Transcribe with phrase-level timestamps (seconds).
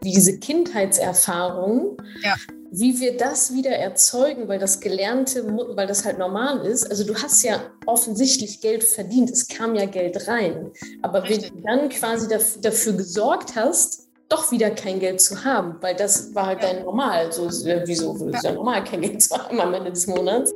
[0.00, 2.34] wie diese Kindheitserfahrung, ja.
[2.70, 6.88] wie wir das wieder erzeugen, weil das Gelernte, weil das halt normal ist.
[6.88, 10.70] Also du hast ja offensichtlich Geld verdient, es kam ja Geld rein.
[11.02, 11.52] Aber Richtig.
[11.52, 12.28] wenn du dann quasi
[12.60, 16.72] dafür gesorgt hast, doch wieder kein Geld zu haben, weil das war halt ja.
[16.72, 17.32] dein Normal.
[17.32, 20.52] So, wieso ist ja normal, kein Geld zu haben am Ende des Monats?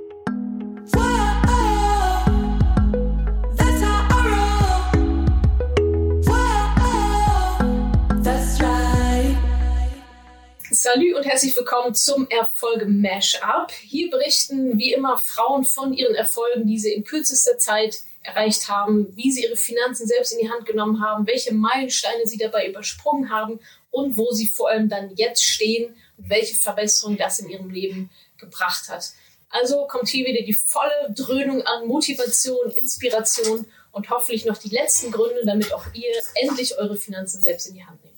[10.83, 13.71] Salut und herzlich willkommen zum Erfolge Mashup.
[13.71, 19.15] Hier berichten wie immer Frauen von ihren Erfolgen, die sie in kürzester Zeit erreicht haben,
[19.15, 23.29] wie sie ihre Finanzen selbst in die Hand genommen haben, welche Meilensteine sie dabei übersprungen
[23.29, 27.69] haben und wo sie vor allem dann jetzt stehen und welche Verbesserung das in ihrem
[27.69, 29.05] Leben gebracht hat.
[29.51, 35.11] Also kommt hier wieder die volle Dröhnung an Motivation, Inspiration und hoffentlich noch die letzten
[35.11, 38.10] Gründe, damit auch ihr endlich eure Finanzen selbst in die Hand nehmt.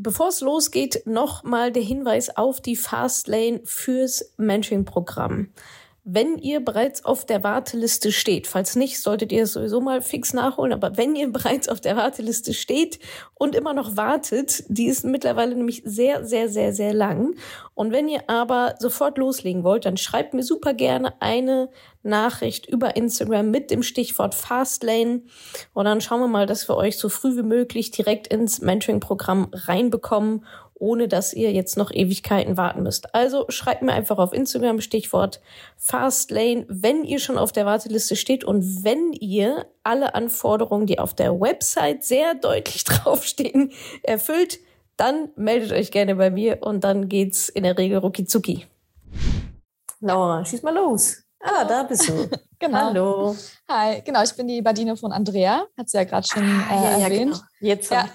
[0.00, 5.48] Bevor es losgeht, nochmal der Hinweis auf die Fastlane fürs Mentoring-Programm.
[6.10, 10.32] Wenn ihr bereits auf der Warteliste steht, falls nicht, solltet ihr es sowieso mal fix
[10.32, 12.98] nachholen, aber wenn ihr bereits auf der Warteliste steht
[13.34, 17.34] und immer noch wartet, die ist mittlerweile nämlich sehr, sehr, sehr, sehr lang.
[17.74, 21.68] Und wenn ihr aber sofort loslegen wollt, dann schreibt mir super gerne eine
[22.02, 25.24] Nachricht über Instagram mit dem Stichwort Fastlane.
[25.74, 29.48] Und dann schauen wir mal, dass wir euch so früh wie möglich direkt ins Mentoring-Programm
[29.52, 30.46] reinbekommen
[30.78, 33.14] ohne dass ihr jetzt noch Ewigkeiten warten müsst.
[33.14, 35.40] Also schreibt mir einfach auf Instagram Stichwort
[35.76, 41.14] Fastlane, wenn ihr schon auf der Warteliste steht und wenn ihr alle Anforderungen, die auf
[41.14, 44.58] der Website sehr deutlich draufstehen, erfüllt,
[44.96, 48.66] dann meldet euch gerne bei mir und dann geht's in der Regel rucki zucki.
[50.00, 51.22] Laura, schieß mal los.
[51.40, 52.28] Ah, da bist du.
[52.58, 52.78] genau.
[52.78, 53.36] Hallo.
[53.68, 56.98] Hi, genau, ich bin die Badine von Andrea, hat sie ja gerade schon äh, ja,
[56.98, 57.36] erwähnt.
[57.36, 57.40] Ja, genau.
[57.60, 57.90] Jetzt.
[57.90, 58.08] Ja.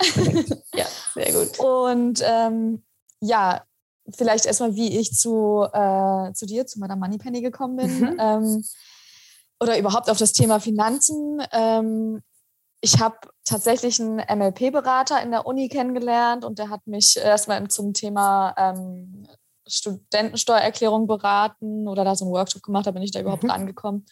[0.76, 0.86] ja,
[1.24, 1.60] sehr gut.
[1.60, 2.84] Und ähm,
[3.20, 3.64] ja,
[4.10, 8.00] vielleicht erstmal, wie ich zu, äh, zu dir, zu meiner Moneypenny gekommen bin.
[8.00, 8.18] Mhm.
[8.20, 8.64] Ähm,
[9.60, 11.42] oder überhaupt auf das Thema Finanzen.
[11.52, 12.22] Ähm,
[12.82, 17.94] ich habe tatsächlich einen MLP-Berater in der Uni kennengelernt und der hat mich erstmal zum
[17.94, 19.26] Thema ähm,
[19.66, 23.52] Studentensteuererklärung beraten oder da so einen Workshop gemacht, da bin ich da überhaupt mhm.
[23.52, 24.06] rangekommen.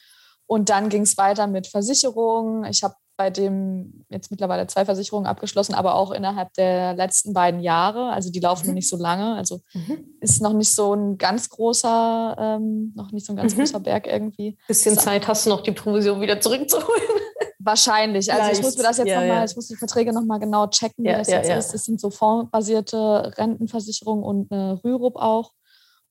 [0.52, 2.66] Und dann ging es weiter mit Versicherungen.
[2.66, 7.62] Ich habe bei dem jetzt mittlerweile zwei Versicherungen abgeschlossen, aber auch innerhalb der letzten beiden
[7.62, 8.10] Jahre.
[8.10, 8.72] Also die laufen mhm.
[8.72, 9.36] noch nicht so lange.
[9.36, 10.18] Also mhm.
[10.20, 13.60] ist noch nicht so ein ganz großer, ähm, noch nicht so ein ganz mhm.
[13.60, 14.58] großer Berg irgendwie.
[14.68, 15.00] Bisschen so.
[15.00, 17.02] Zeit hast du noch, die Provision wieder zurückzuholen.
[17.60, 18.30] Wahrscheinlich.
[18.30, 18.60] Also Leicht.
[18.60, 19.46] ich muss mir das jetzt ja, nochmal, ja.
[19.46, 21.74] ich muss die Verträge nochmal genau checken, wie ja, das jetzt ist.
[21.74, 25.54] Es sind so fondsbasierte Rentenversicherungen und eine Rürup auch.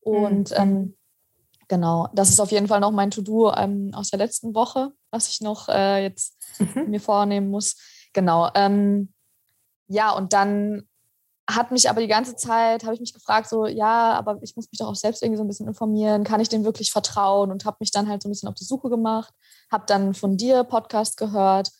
[0.01, 0.57] Und mhm.
[0.57, 0.97] ähm,
[1.71, 5.29] genau, das ist auf jeden Fall noch mein To-Do ähm, aus der letzten Woche, was
[5.29, 6.91] ich noch äh, jetzt mhm.
[6.91, 7.77] mir vornehmen muss.
[8.13, 8.51] Genau.
[8.55, 9.15] Ähm,
[9.87, 10.83] ja, und dann
[11.49, 14.69] hat mich aber die ganze Zeit, habe ich mich gefragt, so, ja, aber ich muss
[14.71, 17.65] mich doch auch selbst irgendwie so ein bisschen informieren, kann ich dem wirklich vertrauen und
[17.65, 19.33] habe mich dann halt so ein bisschen auf die Suche gemacht,
[19.71, 21.71] habe dann von dir Podcast gehört,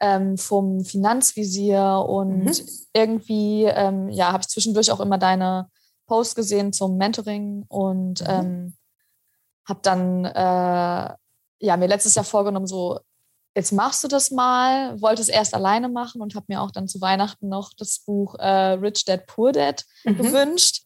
[0.00, 2.52] ähm, vom Finanzvisier und mhm.
[2.94, 5.68] irgendwie, ähm, ja, habe ich zwischendurch auch immer deine
[6.06, 8.26] Posts gesehen zum Mentoring und mhm.
[8.28, 8.76] ähm,
[9.68, 11.14] habe dann, äh,
[11.60, 13.00] ja, mir letztes Jahr vorgenommen, so
[13.54, 16.88] jetzt machst du das mal, wollte es erst alleine machen und habe mir auch dann
[16.88, 20.16] zu Weihnachten noch das Buch äh, Rich Dad Poor Dad mhm.
[20.16, 20.82] gewünscht.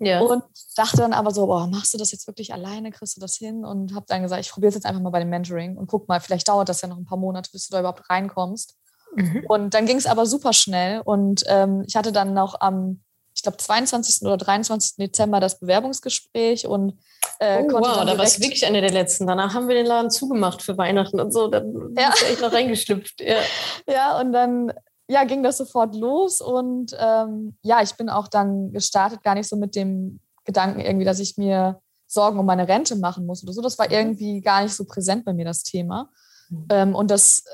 [0.00, 0.20] Ja.
[0.20, 0.44] Und
[0.76, 3.64] dachte dann aber so, boah, machst du das jetzt wirklich alleine, kriegst du das hin?
[3.64, 6.08] Und habe dann gesagt, ich probiere es jetzt einfach mal bei dem Mentoring und guck
[6.08, 8.76] mal, vielleicht dauert das ja noch ein paar Monate, bis du da überhaupt reinkommst.
[9.16, 9.44] Mhm.
[9.48, 13.00] Und dann ging es aber super schnell und ähm, ich hatte dann noch am
[13.38, 14.26] ich glaube, 22.
[14.26, 14.96] oder 23.
[14.96, 16.98] Dezember das Bewerbungsgespräch und
[17.38, 19.28] äh, oh, konnte wow, da war es wirklich Ende der letzten.
[19.28, 21.46] Danach haben wir den Laden zugemacht für Weihnachten und so.
[21.46, 22.08] Dann ja.
[22.08, 23.20] ist echt noch reingeschlüpft.
[23.20, 23.36] Ja.
[23.88, 24.72] ja, und dann
[25.08, 29.48] ja, ging das sofort los und ähm, ja, ich bin auch dann gestartet, gar nicht
[29.48, 33.52] so mit dem Gedanken irgendwie, dass ich mir Sorgen um meine Rente machen muss oder
[33.52, 33.62] so.
[33.62, 33.92] Das war mhm.
[33.92, 36.10] irgendwie gar nicht so präsent bei mir, das Thema.
[36.48, 36.66] Mhm.
[36.70, 37.44] Ähm, und das,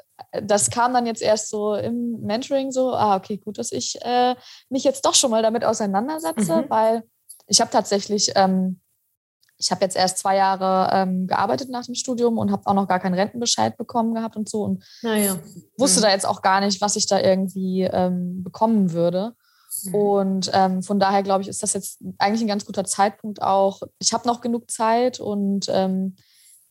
[0.43, 4.35] das kam dann jetzt erst so im Mentoring so, ah, okay, gut, dass ich äh,
[4.69, 6.71] mich jetzt doch schon mal damit auseinandersetze, mhm.
[6.71, 7.03] weil
[7.47, 8.81] ich habe tatsächlich, ähm,
[9.57, 12.89] ich habe jetzt erst zwei Jahre ähm, gearbeitet nach dem Studium und habe auch noch
[12.89, 15.39] gar keinen Rentenbescheid bekommen gehabt und so und ja.
[15.79, 16.03] wusste mhm.
[16.03, 19.35] da jetzt auch gar nicht, was ich da irgendwie ähm, bekommen würde.
[19.85, 19.95] Mhm.
[19.95, 23.83] Und ähm, von daher glaube ich, ist das jetzt eigentlich ein ganz guter Zeitpunkt auch.
[23.99, 26.17] Ich habe noch genug Zeit und ähm,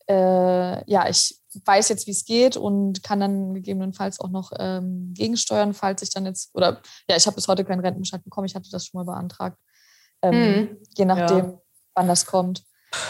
[0.08, 5.12] äh, ja, ich weiß jetzt, wie es geht und kann dann gegebenenfalls auch noch ähm,
[5.14, 8.54] gegensteuern, falls ich dann jetzt, oder ja, ich habe bis heute keinen Rentenbescheid bekommen, ich
[8.54, 9.58] hatte das schon mal beantragt.
[10.22, 10.78] Ähm, hm.
[10.96, 11.60] Je nachdem, ja.
[11.94, 12.64] wann das kommt.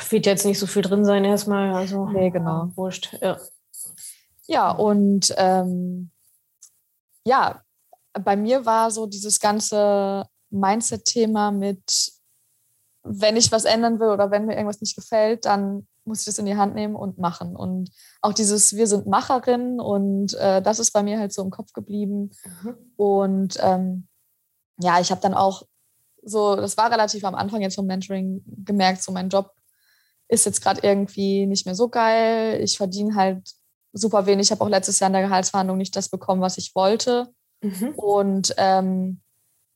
[0.08, 1.74] Wird jetzt nicht so viel drin sein erstmal.
[1.74, 2.70] Also, nee, genau.
[2.74, 3.38] Wurscht, ja.
[4.46, 6.10] Ja, und ähm,
[7.26, 7.62] ja,
[8.12, 12.12] bei mir war so dieses ganze Mindset-Thema mit,
[13.02, 16.38] wenn ich was ändern will oder wenn mir irgendwas nicht gefällt, dann muss ich das
[16.38, 17.56] in die Hand nehmen und machen.
[17.56, 17.90] Und
[18.20, 21.72] auch dieses, wir sind Macherinnen und äh, das ist bei mir halt so im Kopf
[21.72, 22.30] geblieben.
[22.62, 22.76] Mhm.
[22.96, 24.08] Und ähm,
[24.80, 25.62] ja, ich habe dann auch
[26.22, 29.50] so, das war relativ am Anfang jetzt vom Mentoring gemerkt, so mein Job
[30.28, 32.60] ist jetzt gerade irgendwie nicht mehr so geil.
[32.62, 33.52] Ich verdiene halt
[33.92, 34.46] super wenig.
[34.46, 37.32] Ich habe auch letztes Jahr in der Gehaltsverhandlung nicht das bekommen, was ich wollte.
[37.62, 37.94] Mhm.
[37.94, 39.20] Und ähm,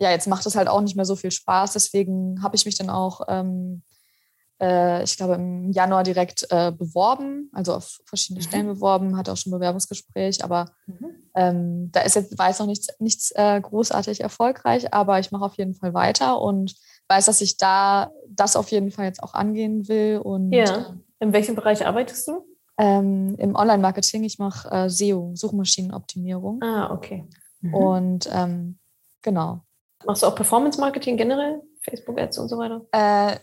[0.00, 1.72] ja, jetzt macht es halt auch nicht mehr so viel Spaß.
[1.72, 3.82] Deswegen habe ich mich dann auch ähm,
[4.60, 8.49] äh, ich glaube, im Januar direkt äh, beworben, also auf verschiedene mhm.
[8.49, 11.06] Stellen beworben, hatte auch schon ein Bewerbungsgespräch, aber mhm.
[11.34, 15.56] ähm, da ist jetzt, jetzt noch nichts, nichts äh, großartig erfolgreich, aber ich mache auf
[15.56, 16.75] jeden Fall weiter und
[17.08, 20.20] weiß, dass ich da das auf jeden Fall jetzt auch angehen will.
[20.22, 20.94] Und, ja.
[21.20, 22.46] In welchem Bereich arbeitest du?
[22.78, 24.22] Ähm, Im Online-Marketing.
[24.22, 26.62] Ich mache äh, SEO, Suchmaschinenoptimierung.
[26.62, 27.26] Ah, okay.
[27.61, 27.75] Mhm.
[27.75, 28.78] Und ähm,
[29.22, 29.61] genau.
[30.06, 31.61] Machst du auch Performance-Marketing generell?
[31.82, 32.82] Facebook-Ads und so weiter?
[32.93, 33.38] Äh,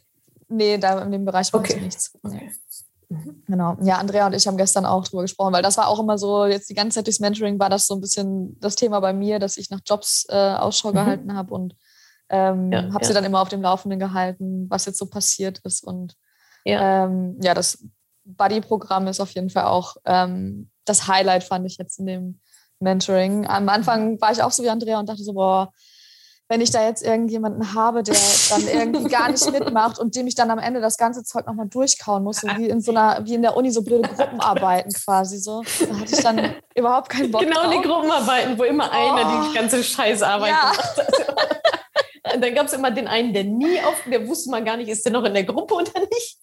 [0.47, 1.75] Nee, da in dem Bereich okay.
[1.75, 2.13] ich nichts.
[2.21, 2.51] Okay.
[3.09, 3.43] Mhm.
[3.47, 3.77] Genau.
[3.81, 6.45] Ja, Andrea und ich haben gestern auch drüber gesprochen, weil das war auch immer so,
[6.45, 9.39] jetzt die ganze Zeit durchs Mentoring war das so ein bisschen das Thema bei mir,
[9.39, 10.95] dass ich nach Jobs äh, Ausschau mhm.
[10.95, 11.75] gehalten habe und
[12.29, 13.07] ähm, ja, habe ja.
[13.07, 15.83] sie dann immer auf dem Laufenden gehalten, was jetzt so passiert ist.
[15.83, 16.15] Und
[16.63, 17.85] ja, ähm, ja das
[18.23, 22.39] Buddy-Programm ist auf jeden Fall auch ähm, das Highlight, fand ich jetzt in dem
[22.79, 23.45] Mentoring.
[23.47, 25.71] Am Anfang war ich auch so wie Andrea und dachte so, boah,
[26.47, 28.15] wenn ich da jetzt irgendjemanden habe, der
[28.49, 31.67] dann irgendwie gar nicht mitmacht und dem ich dann am Ende das ganze Zeug nochmal
[31.67, 35.39] durchkauen muss, so wie in so einer, wie in der Uni so blöde Gruppenarbeiten quasi
[35.39, 35.63] so.
[35.79, 37.73] Da hatte ich dann überhaupt keinen Bock Genau drauf.
[37.73, 38.95] die Gruppenarbeiten, wo immer oh.
[38.95, 40.71] einer die ganze Scheißarbeit ja.
[40.71, 42.33] macht.
[42.33, 44.89] Und dann gab es immer den einen, der nie auf, der wusste man gar nicht,
[44.89, 46.37] ist der noch in der Gruppe oder nicht.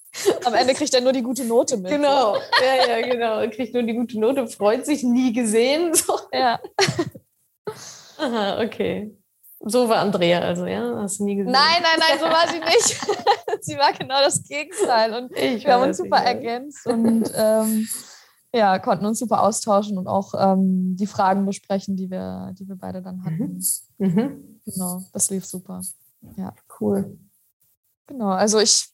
[0.44, 1.92] Am Ende kriegt er nur die gute Note mit.
[1.92, 3.38] Genau, ja, ja, genau.
[3.38, 5.94] Er kriegt nur die gute Note, freut sich, nie gesehen.
[5.94, 6.18] So.
[6.32, 6.60] Ja.
[8.18, 9.16] Aha, okay.
[9.64, 10.96] So war Andrea also, ja?
[11.02, 11.52] Hast du nie gesehen?
[11.52, 13.00] Nein, nein, nein, so war sie nicht.
[13.64, 15.14] sie war genau das Gegenteil.
[15.14, 17.88] Und ich wir haben uns super ergänzt und ähm,
[18.52, 22.76] ja, konnten uns super austauschen und auch ähm, die Fragen besprechen, die wir, die wir
[22.76, 23.62] beide dann hatten.
[23.98, 24.06] Mhm.
[24.06, 24.60] Mhm.
[24.64, 25.80] Genau, das lief super.
[26.36, 26.54] Ja.
[26.80, 27.18] Cool.
[28.06, 28.88] Genau, also ich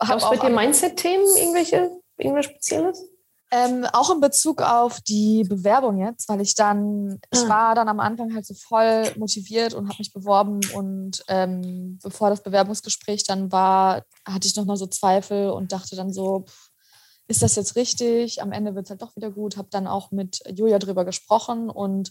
[0.00, 0.30] habe auch.
[0.30, 3.11] bei dir Mindset-Themen irgendwelche, irgendwas Spezielles?
[3.54, 7.48] Ähm, auch in Bezug auf die Bewerbung jetzt, weil ich dann, ich ah.
[7.48, 12.30] war dann am Anfang halt so voll motiviert und habe mich beworben und ähm, bevor
[12.30, 16.70] das Bewerbungsgespräch dann war, hatte ich nochmal so Zweifel und dachte dann so, pff,
[17.28, 18.40] ist das jetzt richtig?
[18.40, 19.58] Am Ende wird es halt doch wieder gut.
[19.58, 22.10] Habe dann auch mit Julia drüber gesprochen und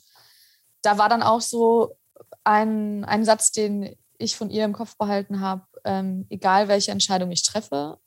[0.83, 1.97] da war dann auch so
[2.43, 7.31] ein, ein Satz, den ich von ihr im Kopf behalten habe, ähm, egal welche Entscheidung
[7.31, 7.97] ich treffe,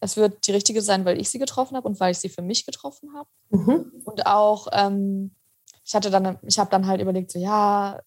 [0.00, 2.42] es wird die richtige sein, weil ich sie getroffen habe und weil ich sie für
[2.42, 3.28] mich getroffen habe.
[3.50, 4.02] Mhm.
[4.04, 5.32] Und auch, ähm,
[5.84, 8.00] ich hatte dann, ich habe dann halt überlegt, so ja,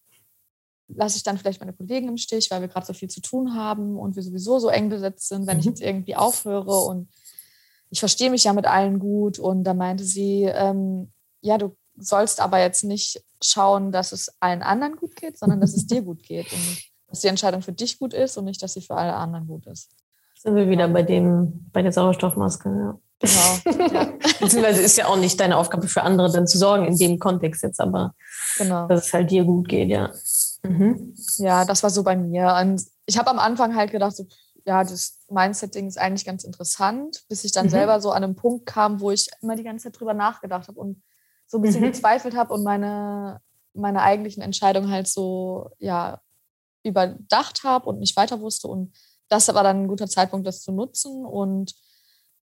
[0.88, 3.54] lasse ich dann vielleicht meine Kollegen im Stich, weil wir gerade so viel zu tun
[3.54, 5.60] haben und wir sowieso so eng besetzt sind, wenn mhm.
[5.60, 7.08] ich jetzt irgendwie aufhöre und
[7.90, 9.38] ich verstehe mich ja mit allen gut.
[9.38, 14.62] Und da meinte sie, ähm, ja, du sollst aber jetzt nicht schauen, dass es allen
[14.62, 17.98] anderen gut geht, sondern dass es dir gut geht und dass die Entscheidung für dich
[17.98, 19.90] gut ist und nicht, dass sie für alle anderen gut ist.
[20.44, 22.98] Sind wir wieder bei dem, bei der Sauerstoffmaske, ja.
[23.18, 23.90] Genau.
[23.94, 24.04] Ja.
[24.40, 27.62] Beziehungsweise ist ja auch nicht deine Aufgabe für andere dann zu sorgen in dem Kontext
[27.62, 28.14] jetzt, aber
[28.58, 28.86] genau.
[28.88, 30.10] dass es halt dir gut geht, ja.
[30.62, 31.14] Mhm.
[31.38, 32.54] Ja, das war so bei mir.
[32.60, 34.26] Und ich habe am Anfang halt gedacht, so,
[34.66, 37.70] ja, das Mindset-Ding ist eigentlich ganz interessant, bis ich dann mhm.
[37.70, 40.80] selber so an einem Punkt kam, wo ich immer die ganze Zeit drüber nachgedacht habe
[40.80, 41.02] und
[41.46, 41.86] so ein bisschen mhm.
[41.86, 43.40] gezweifelt habe und meine,
[43.74, 46.20] meine eigentlichen Entscheidungen halt so, ja,
[46.82, 48.92] überdacht habe und nicht weiter wusste und
[49.28, 51.24] das war dann ein guter Zeitpunkt, das zu nutzen.
[51.24, 51.74] Und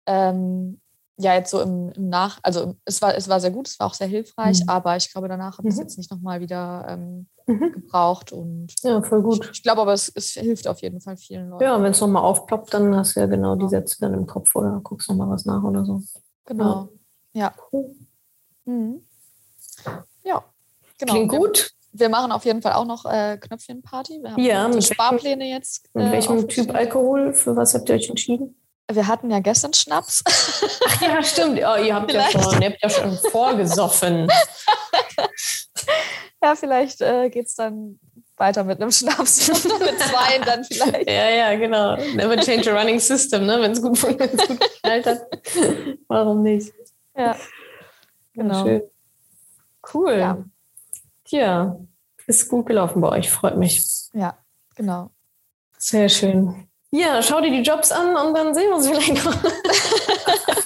[0.07, 0.81] ähm,
[1.19, 3.87] ja, jetzt so im, im, Nach, also es war, es war sehr gut, es war
[3.87, 4.69] auch sehr hilfreich, mhm.
[4.69, 5.83] aber ich glaube, danach habe ich es mhm.
[5.83, 7.73] jetzt nicht nochmal wieder ähm, mhm.
[7.73, 8.33] gebraucht.
[8.33, 9.45] Und ja, voll gut.
[9.45, 11.65] Ich, ich glaube aber, es, es, hilft auf jeden Fall vielen Leuten.
[11.65, 14.55] Ja, wenn es nochmal aufploppt, dann hast du ja genau die Sätze dann im Kopf
[14.57, 16.03] oder guckst nochmal was nach oder so.
[16.47, 16.89] Genau.
[17.33, 17.41] Ja.
[17.41, 17.55] ja.
[17.71, 17.95] Cool.
[18.65, 19.03] Mhm.
[20.25, 20.45] Ja.
[20.99, 21.13] Genau.
[21.13, 24.21] Klingt gut wir machen auf jeden Fall auch noch äh, Knöpfchenparty.
[24.37, 25.89] Wir haben ja, Sparpläne jetzt.
[25.95, 27.35] Äh, mit welchem Typ Alkohol?
[27.35, 28.57] Für was habt ihr euch entschieden?
[28.91, 30.23] Wir hatten ja gestern Schnaps.
[30.27, 31.59] Ach ja, stimmt.
[31.59, 34.29] Oh, ihr, habt ja schon, ihr habt ja schon vorgesoffen.
[36.43, 38.01] ja, vielleicht äh, geht es dann
[38.37, 39.49] weiter mit einem Schnaps.
[39.65, 41.09] mit zwei dann vielleicht.
[41.09, 41.97] Ja, ja, genau.
[42.15, 43.61] Never change a running system, ne?
[43.61, 45.23] wenn es gut, gut geknallt hat.
[46.09, 46.73] Warum nicht?
[47.17, 47.37] Ja,
[48.35, 48.67] genau.
[48.67, 48.81] Ja,
[49.95, 50.19] cool.
[50.19, 50.45] Ja.
[51.33, 51.77] Ja,
[52.27, 53.85] ist gut gelaufen bei euch, freut mich.
[54.13, 54.37] Ja,
[54.77, 55.11] genau.
[55.79, 56.69] Sehr schön.
[56.91, 59.35] Ja, schau dir die Jobs an und dann sehen wir uns vielleicht noch.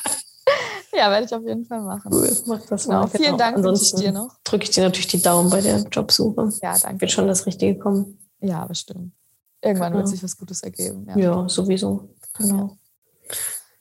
[0.96, 2.10] Ja, werde ich auf jeden Fall machen.
[2.12, 3.00] Cool, mach das genau.
[3.00, 3.08] mal.
[3.08, 3.36] Vielen genau.
[3.36, 4.34] Dank Ansonsten dir noch.
[4.44, 6.48] Drücke ich dir natürlich die Daumen bei der Jobsuche.
[6.62, 7.02] Ja, danke.
[7.02, 8.18] Wird schon das Richtige kommen.
[8.40, 9.12] Ja, bestimmt.
[9.60, 9.98] Irgendwann ja.
[9.98, 11.06] wird sich was Gutes ergeben.
[11.08, 12.08] Ja, ja sowieso.
[12.38, 12.78] Genau.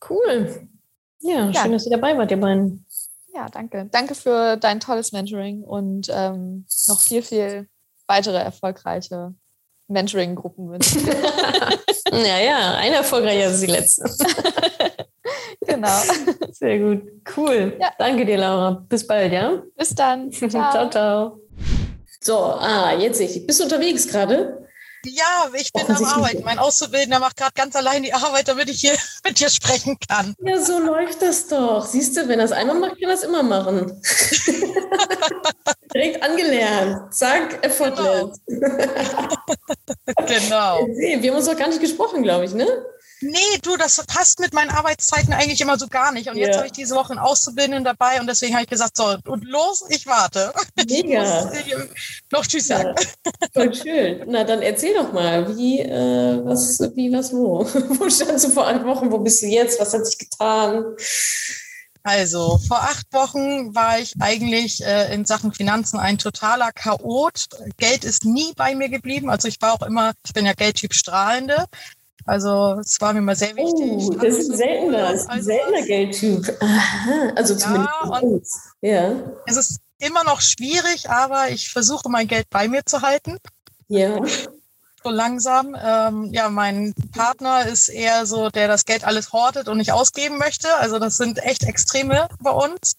[0.10, 0.68] Cool.
[1.22, 2.85] Ja, ja, schön, dass ihr dabei wart, ihr beiden.
[3.36, 3.90] Ja, danke.
[3.92, 7.68] Danke für dein tolles Mentoring und ähm, noch viel, viel
[8.08, 9.34] weitere erfolgreiche
[9.88, 11.06] Mentoring-Gruppen wünschen.
[12.12, 14.04] ja, ja, eine erfolgreicher als die letzte.
[15.68, 16.02] genau.
[16.52, 17.04] Sehr gut.
[17.36, 17.78] Cool.
[17.80, 17.92] Ja.
[17.98, 18.86] Danke dir, Laura.
[18.88, 19.62] Bis bald, ja?
[19.76, 20.32] Bis dann.
[20.32, 20.90] Ciao, ciao.
[20.90, 21.40] ciao.
[22.22, 23.46] So, ah, jetzt ich.
[23.46, 24.65] Bist du unterwegs gerade?
[25.06, 26.44] Ja, ich bin am Arbeiten.
[26.44, 28.96] Mein Auszubildender macht gerade ganz allein die Arbeit, damit ich hier
[29.26, 30.36] mit dir sprechen kann.
[30.40, 31.86] Ja, so läuft das doch.
[31.86, 34.02] Siehst du, wenn er es einmal macht, kann er es immer machen.
[35.94, 37.14] Direkt angelernt.
[37.14, 38.38] Zack, erfolglos.
[38.48, 38.78] Genau.
[40.28, 40.88] genau.
[40.88, 42.68] Wir haben uns doch gar nicht gesprochen, glaube ich, ne?
[43.22, 46.30] Nee, du, das passt mit meinen Arbeitszeiten eigentlich immer so gar nicht.
[46.30, 49.18] Und jetzt habe ich diese Woche einen Auszubildenden dabei und deswegen habe ich gesagt, so,
[49.26, 50.54] und los, ich warte.
[50.88, 51.52] Mega.
[51.54, 51.76] Ich
[52.32, 52.94] noch Tschüss sagen.
[53.26, 54.24] Ja, voll schön.
[54.28, 57.66] Na, dann erzähl doch mal, wie, äh, was, wie, was, wo?
[58.00, 59.12] wo standst du vor acht Wochen?
[59.12, 59.80] Wo bist du jetzt?
[59.80, 60.96] Was hat sich getan?
[62.08, 67.48] Also, vor acht Wochen war ich eigentlich äh, in Sachen Finanzen ein totaler Chaot.
[67.78, 69.32] Geld ist nie bei mir geblieben.
[69.32, 71.66] Also ich war auch immer, ich bin ja Geldtyp Strahlende.
[72.26, 74.10] Also es war mir mal sehr wichtig.
[74.10, 76.58] Oh, das ist ein seltener, ist ein seltener Geldtyp.
[76.60, 78.48] Aha, also zumindest ja, und
[78.82, 79.16] ja.
[79.46, 83.38] Es ist immer noch schwierig, aber ich versuche mein Geld bei mir zu halten.
[83.88, 84.20] Ja.
[85.04, 85.78] So langsam.
[85.80, 90.40] Ähm, ja, mein Partner ist eher so, der das Geld alles hortet und nicht ausgeben
[90.40, 90.74] möchte.
[90.78, 92.96] Also das sind echt Extreme bei uns.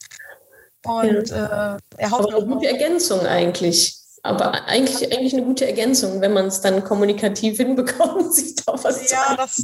[0.84, 1.74] Und ja.
[1.74, 2.28] äh, er hofft.
[2.28, 6.84] Aber eine gute Ergänzung eigentlich aber eigentlich, eigentlich eine gute Ergänzung, wenn man es dann
[6.84, 9.62] kommunikativ hinbekommt, sich da was Ja, das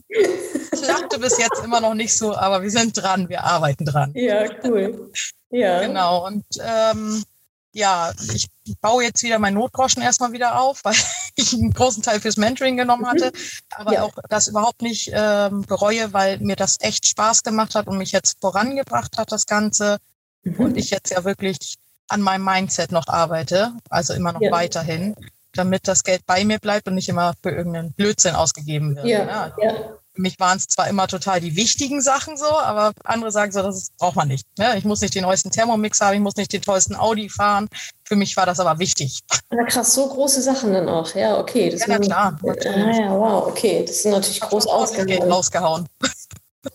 [0.71, 4.13] klappte bis jetzt immer noch nicht so, aber wir sind dran, wir arbeiten dran.
[4.15, 5.11] Ja, cool.
[5.51, 5.87] Ja.
[5.87, 6.27] Genau.
[6.27, 7.25] Und ähm,
[7.73, 8.49] ja, ich
[8.81, 10.95] baue jetzt wieder meinen Notgroschen erstmal wieder auf, weil
[11.37, 13.33] ich einen großen Teil fürs Mentoring genommen hatte, mhm.
[13.71, 14.03] aber ja.
[14.03, 18.13] auch das überhaupt nicht ähm, bereue, weil mir das echt Spaß gemacht hat und mich
[18.13, 19.99] jetzt vorangebracht hat, das Ganze.
[20.43, 20.57] Mhm.
[20.57, 21.77] Und ich jetzt ja wirklich
[22.13, 24.53] an meinem Mindset noch arbeite, also immer noch ja.
[24.53, 25.17] weiterhin,
[25.55, 29.07] damit das Geld bei mir bleibt und nicht immer für irgendeinen Blödsinn ausgegeben wird.
[29.07, 29.25] Ja.
[29.25, 29.53] Ne?
[29.63, 29.73] ja.
[30.15, 33.63] Für mich waren es zwar immer total die wichtigen Sachen so, aber andere sagen so,
[33.63, 34.47] das braucht man nicht.
[34.59, 34.77] Ne?
[34.77, 37.67] Ich muss nicht den neuesten Thermomix haben, ich muss nicht den tollsten Audi fahren.
[38.05, 39.21] Für mich war das aber wichtig.
[39.51, 41.15] Ja, krass, so große Sachen dann auch.
[41.15, 41.71] Ja, okay.
[41.71, 42.39] Das ja, klar.
[42.43, 43.87] Ah, ja, wow, okay.
[43.87, 45.33] Das sind natürlich groß ausgehauen.
[45.33, 45.89] rausgehauen.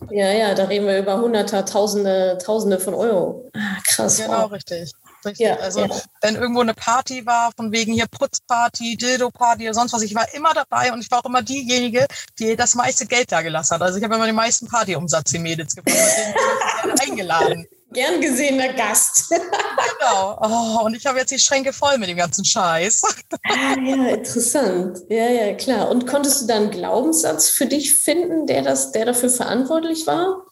[0.09, 3.51] Ja, ja, da reden wir über Hunderte, Tausende, Tausende von Euro.
[3.53, 4.17] Ah, krass.
[4.17, 4.51] Genau, wow.
[4.51, 4.91] richtig
[5.27, 5.47] richtig.
[5.47, 5.89] Ja, also ja.
[6.21, 10.33] wenn irgendwo eine Party war, von wegen hier Putzparty, Dildo-Party oder sonst was, ich war
[10.33, 12.07] immer dabei und ich war auch immer diejenige,
[12.39, 13.81] die das meiste Geld da gelassen hat.
[13.81, 15.97] Also ich habe immer den meisten Partyumsatz die Mädels gebracht,
[16.99, 17.67] eingeladen.
[17.93, 19.29] Gern gesehener Gast.
[19.29, 20.37] genau.
[20.41, 23.01] Oh, und ich habe jetzt die Schränke voll mit dem ganzen Scheiß.
[23.45, 24.99] ah, ja, interessant.
[25.09, 25.89] Ja, ja, klar.
[25.89, 30.43] Und konntest du da einen Glaubenssatz für dich finden, der, das, der dafür verantwortlich war?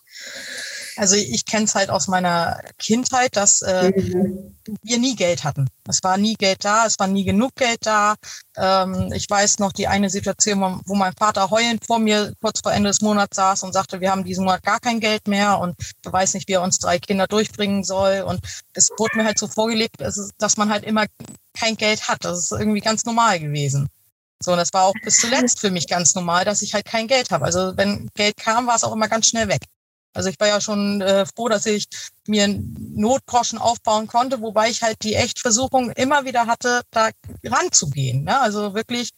[0.98, 4.56] Also ich kenne es halt aus meiner Kindheit, dass äh, mhm.
[4.82, 5.68] wir nie Geld hatten.
[5.88, 8.16] Es war nie Geld da, es war nie genug Geld da.
[8.56, 12.72] Ähm, ich weiß noch die eine Situation, wo, mein Vater heulend vor mir kurz vor
[12.72, 15.75] Ende des Monats saß und sagte, wir haben diesen Monat gar kein Geld mehr und
[16.04, 18.22] er weiß nicht, wie er uns drei Kinder durchbringen soll.
[18.22, 18.40] Und
[18.74, 21.06] es wurde mir halt so vorgelegt, dass man halt immer
[21.58, 22.24] kein Geld hat.
[22.24, 23.90] Das ist irgendwie ganz normal gewesen.
[24.42, 27.08] So, und das war auch bis zuletzt für mich ganz normal, dass ich halt kein
[27.08, 27.46] Geld habe.
[27.46, 29.62] Also wenn Geld kam, war es auch immer ganz schnell weg.
[30.16, 31.88] Also ich war ja schon äh, froh, dass ich
[32.26, 37.10] mir einen Notgroschen aufbauen konnte, wobei ich halt die echt Versuchung immer wieder hatte, da
[37.44, 38.24] ranzugehen.
[38.24, 38.40] Ne?
[38.40, 39.10] Also wirklich,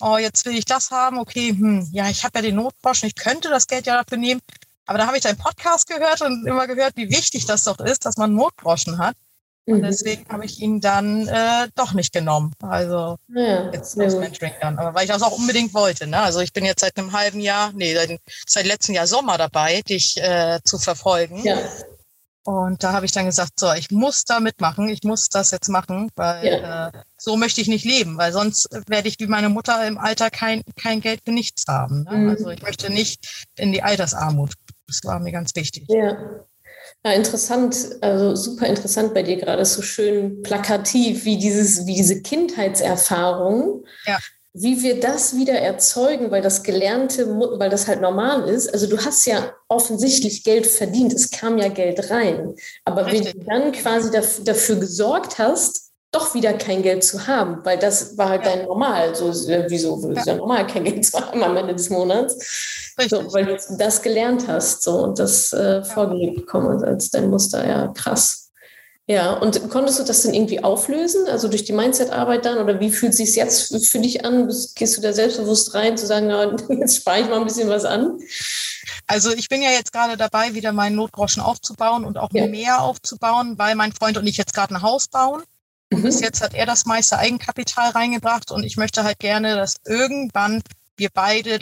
[0.00, 3.16] oh, jetzt will ich das haben, okay, hm, ja, ich habe ja den Notgroschen, ich
[3.16, 4.40] könnte das Geld ja dafür nehmen.
[4.86, 8.06] Aber da habe ich deinen Podcast gehört und immer gehört, wie wichtig das doch ist,
[8.06, 9.16] dass man Notgroschen hat.
[9.66, 9.82] Und mhm.
[9.82, 12.52] deswegen habe ich ihn dann äh, doch nicht genommen.
[12.60, 14.78] Also ja, jetzt das Mentoring dann.
[14.78, 16.06] Aber weil ich das auch unbedingt wollte.
[16.06, 16.20] Ne?
[16.20, 19.80] Also ich bin jetzt seit einem halben Jahr, nee, seit, seit letztem Jahr Sommer dabei,
[19.80, 21.42] dich äh, zu verfolgen.
[21.44, 21.58] Ja.
[22.46, 25.68] Und da habe ich dann gesagt, so, ich muss da mitmachen, ich muss das jetzt
[25.70, 26.88] machen, weil ja.
[26.88, 30.28] äh, so möchte ich nicht leben, weil sonst werde ich wie meine Mutter im Alter
[30.28, 32.02] kein, kein Geld für nichts haben.
[32.02, 32.16] Ne?
[32.16, 32.28] Mhm.
[32.28, 34.52] Also ich möchte nicht in die Altersarmut.
[34.86, 35.86] Das war mir ganz wichtig.
[35.88, 36.18] Ja.
[37.06, 42.22] Ja, interessant, also super interessant bei dir gerade, so schön plakativ, wie dieses, wie diese
[42.22, 44.18] Kindheitserfahrung, ja.
[44.54, 48.72] wie wir das wieder erzeugen, weil das Gelernte, weil das halt normal ist.
[48.72, 52.54] Also du hast ja offensichtlich Geld verdient, es kam ja Geld rein,
[52.86, 53.34] aber Richtig.
[53.34, 58.16] wie du dann quasi dafür gesorgt hast, doch wieder kein Geld zu haben, weil das
[58.16, 58.56] war halt ja.
[58.56, 59.14] dein Normal.
[59.14, 59.26] So,
[59.68, 62.82] wieso ist ja normal, kein Geld zu haben am Ende des Monats?
[63.08, 67.66] So, weil du das gelernt hast so, und das äh, vorgelegt bekommen als dein Muster.
[67.66, 68.44] Ja, krass.
[69.06, 72.56] Ja, und konntest du das denn irgendwie auflösen, also durch die Mindset-Arbeit dann?
[72.56, 74.50] Oder wie fühlt es sich jetzt für dich an?
[74.76, 77.84] Gehst du da selbstbewusst rein, zu sagen, na, jetzt spare ich mal ein bisschen was
[77.84, 78.18] an?
[79.06, 82.46] Also ich bin ja jetzt gerade dabei, wieder meinen Notgroschen aufzubauen und auch ja.
[82.46, 85.42] mehr aufzubauen, weil mein Freund und ich jetzt gerade ein Haus bauen.
[85.92, 86.04] Und mhm.
[86.04, 90.62] bis jetzt hat er das meiste Eigenkapital reingebracht und ich möchte halt gerne, dass irgendwann
[90.96, 91.58] wir beide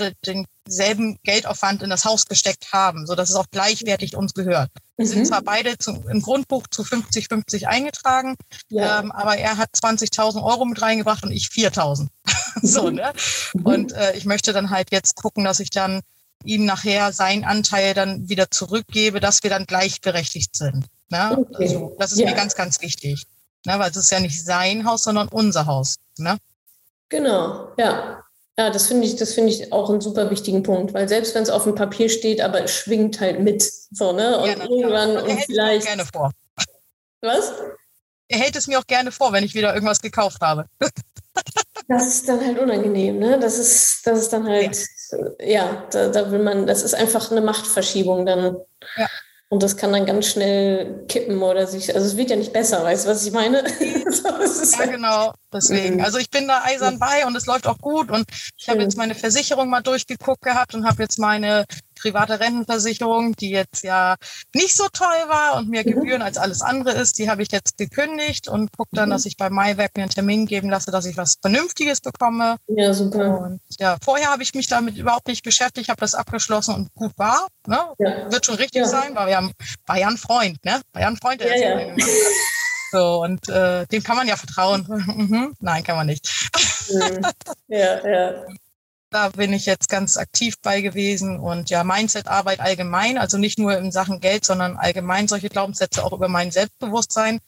[0.67, 4.71] denselben Geldaufwand in das Haus gesteckt haben, so dass es auch gleichwertig uns gehört.
[4.97, 5.11] Wir mhm.
[5.11, 8.37] sind zwar beide zu, im Grundbuch zu 50-50 eingetragen,
[8.69, 9.01] ja.
[9.01, 12.09] ähm, aber er hat 20.000 Euro mit reingebracht und ich 4.000.
[12.63, 13.13] so, ne?
[13.55, 13.67] Mhm.
[13.67, 16.01] Und äh, ich möchte dann halt jetzt gucken, dass ich dann
[16.45, 20.87] ihm nachher seinen Anteil dann wieder zurückgebe, dass wir dann gleichberechtigt sind.
[21.09, 21.39] Ne?
[21.39, 21.65] Okay.
[21.65, 22.27] Also, das ist ja.
[22.27, 23.25] mir ganz, ganz wichtig.
[23.65, 23.79] Ne?
[23.79, 25.97] Weil es ist ja nicht sein Haus, sondern unser Haus.
[26.19, 26.39] Ne?
[27.09, 28.23] Genau, ja.
[28.59, 31.43] Ja, das finde ich, das finde ich auch einen super wichtigen Punkt, weil selbst wenn
[31.43, 33.63] es auf dem Papier steht, aber es schwingt halt mit.
[33.63, 34.39] So, ne?
[34.39, 35.87] Und ja, irgendwann und, vielleicht.
[35.87, 36.31] gerne vor.
[37.23, 37.53] Was?
[38.29, 40.67] Er hält es mir auch gerne vor, wenn ich wieder irgendwas gekauft habe.
[41.89, 43.39] Das ist dann halt unangenehm, ne?
[43.39, 44.79] Das ist, das ist dann halt,
[45.41, 48.57] ja, ja da, da, will man, das ist einfach eine Machtverschiebung dann.
[48.97, 49.09] Ja.
[49.53, 52.83] Und das kann dann ganz schnell kippen oder sich, also es wird ja nicht besser,
[52.85, 53.59] weißt du, was ich meine?
[54.79, 55.97] ja, genau, deswegen.
[55.97, 56.05] Mhm.
[56.05, 58.25] Also ich bin da eisern bei und es läuft auch gut und
[58.57, 61.67] ich habe jetzt meine Versicherung mal durchgeguckt gehabt und habe jetzt meine
[62.03, 64.17] private Rentenversicherung, die jetzt ja
[64.55, 65.93] nicht so toll war und mehr mhm.
[65.93, 69.13] Gebühren als alles andere ist, die habe ich jetzt gekündigt und gucke dann, mhm.
[69.13, 72.57] dass ich bei Maiwerk mir einen Termin geben lasse, dass ich was Vernünftiges bekomme.
[72.67, 73.41] Ja, super.
[73.41, 77.13] Und ja, vorher habe ich mich damit überhaupt nicht beschäftigt, habe das abgeschlossen und gut
[77.17, 77.47] war.
[77.67, 77.79] Ne?
[77.99, 78.31] Ja.
[78.31, 78.89] Wird schon richtig ja.
[78.89, 79.53] sein, weil wir haben,
[79.87, 80.81] ein Freund, ne?
[80.93, 81.95] Ein Freund, der ja, ja.
[82.93, 84.87] So, und äh, dem kann man ja vertrauen.
[85.13, 85.55] Mhm.
[85.61, 86.29] Nein, kann man nicht.
[87.69, 88.45] Ja, ja.
[89.13, 93.77] Da bin ich jetzt ganz aktiv bei gewesen und ja, Mindset-Arbeit allgemein, also nicht nur
[93.77, 97.41] in Sachen Geld, sondern allgemein solche Glaubenssätze auch über mein Selbstbewusstsein,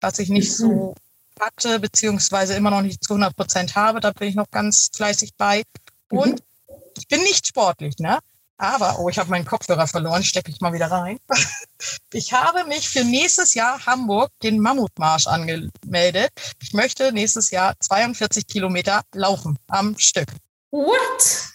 [0.00, 1.40] was ich nicht so mhm.
[1.40, 4.00] hatte, beziehungsweise immer noch nicht zu 100 Prozent habe.
[4.00, 5.62] Da bin ich noch ganz fleißig bei.
[6.10, 6.18] Mhm.
[6.18, 6.42] Und
[6.98, 8.18] ich bin nicht sportlich, ne?
[8.56, 11.18] Aber, oh, ich habe meinen Kopfhörer verloren, stecke ich mal wieder rein.
[12.12, 16.30] Ich habe mich für nächstes Jahr Hamburg den Mammutmarsch angemeldet.
[16.62, 20.28] Ich möchte nächstes Jahr 42 Kilometer laufen am Stück.
[20.72, 21.52] What?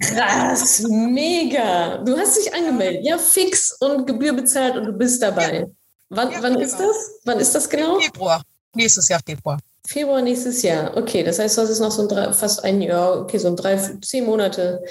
[0.00, 1.98] Krass, mega.
[1.98, 5.60] Du hast dich angemeldet, ja, fix und Gebühr bezahlt und du bist dabei.
[5.60, 5.66] Ja.
[6.08, 6.64] Wann, ja, wann genau.
[6.64, 6.96] ist das?
[7.24, 7.98] Wann ist das genau?
[7.98, 8.42] Februar.
[8.74, 9.58] Nächstes Jahr Februar.
[9.84, 10.96] Februar nächstes Jahr.
[10.96, 13.48] Okay, das heißt, du hast jetzt noch so ein drei, fast ein Jahr, okay, so
[13.48, 14.82] ein drei, zehn Monate,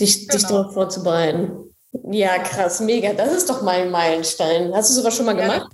[0.00, 0.32] dich, genau.
[0.32, 1.72] dich darauf vorzubereiten.
[2.10, 3.12] Ja, krass, mega.
[3.12, 4.74] Das ist doch mein Meilenstein.
[4.74, 5.72] Hast du sowas schon mal ja, gemacht?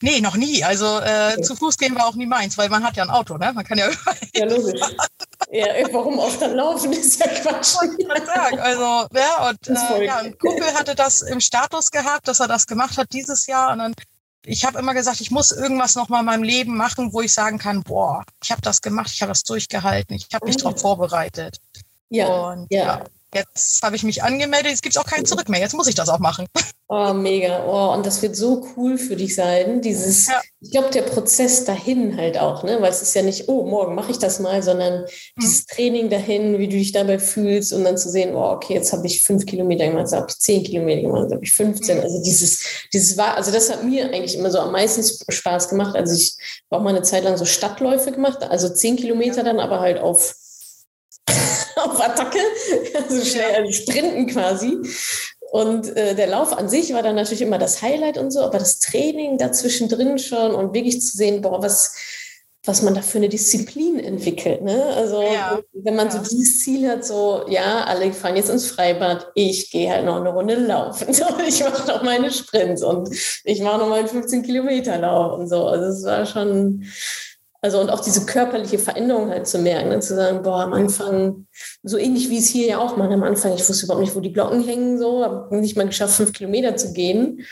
[0.00, 0.62] Nee, noch nie.
[0.62, 1.42] Also äh, okay.
[1.42, 3.52] zu Fuß gehen war auch nie meins, weil man hat ja ein Auto, ne?
[3.52, 3.88] Man kann ja
[4.34, 4.80] Ja, logisch.
[5.50, 7.76] ja, warum auch dann laufen, ist ja Quatsch.
[7.98, 8.58] Ich sagen.
[8.58, 12.66] Also, ja, und äh, ja, ein Kumpel hatte das im Status gehabt, dass er das
[12.66, 13.72] gemacht hat dieses Jahr.
[13.72, 13.94] Und dann,
[14.44, 17.32] ich habe immer gesagt, ich muss irgendwas noch mal in meinem Leben machen, wo ich
[17.32, 20.62] sagen kann, boah, ich habe das gemacht, ich habe das durchgehalten, ich habe mich mhm.
[20.62, 21.58] darauf vorbereitet.
[22.08, 22.84] Ja, und, ja.
[22.84, 23.04] ja.
[23.34, 25.60] Jetzt habe ich mich angemeldet, jetzt gibt es auch kein Zurück mehr.
[25.60, 26.46] Jetzt muss ich das auch machen.
[26.94, 27.64] Oh, mega.
[27.66, 29.80] Oh, und das wird so cool für dich sein.
[29.80, 30.42] Dieses, ja.
[30.60, 32.82] ich glaube, der Prozess dahin halt auch, ne?
[32.82, 35.06] Weil es ist ja nicht, oh, morgen mache ich das mal, sondern mhm.
[35.40, 38.92] dieses Training dahin, wie du dich dabei fühlst und dann zu sehen, oh, okay, jetzt
[38.92, 41.96] habe ich fünf Kilometer gemacht, jetzt habe ich zehn Kilometer gemacht, jetzt habe ich 15.
[41.96, 42.02] Mhm.
[42.02, 45.96] Also dieses, dieses war, also das hat mir eigentlich immer so am meisten Spaß gemacht.
[45.96, 46.36] Also ich
[46.70, 49.44] habe auch mal eine Zeit lang so Stadtläufe gemacht, also zehn Kilometer ja.
[49.44, 50.34] dann aber halt auf
[51.76, 52.38] auf Attacke,
[52.94, 54.78] also schnell also sprinten quasi.
[55.52, 58.58] Und äh, der Lauf an sich war dann natürlich immer das Highlight und so, aber
[58.58, 61.94] das Training dazwischen drin schon und wirklich zu sehen, boah, was,
[62.64, 64.62] was man da für eine Disziplin entwickelt.
[64.62, 64.82] Ne?
[64.96, 66.12] Also ja, wenn man ja.
[66.12, 70.16] so dieses Ziel hat, so, ja, alle fahren jetzt ins Freibad, ich gehe halt noch
[70.16, 71.08] eine Runde laufen.
[71.12, 73.10] So, ich mache noch meine Sprints und
[73.44, 75.66] ich mache noch meinen 15 Kilometer Lauf und so.
[75.66, 76.86] Also es war schon,
[77.62, 80.00] also und auch diese körperliche Veränderung halt zu merken, ne?
[80.00, 81.46] zu sagen, boah, am Anfang,
[81.84, 84.20] so ähnlich wie es hier ja auch mal am Anfang, ich wusste überhaupt nicht, wo
[84.20, 87.46] die Glocken hängen, so, habe nicht mal geschafft, fünf Kilometer zu gehen.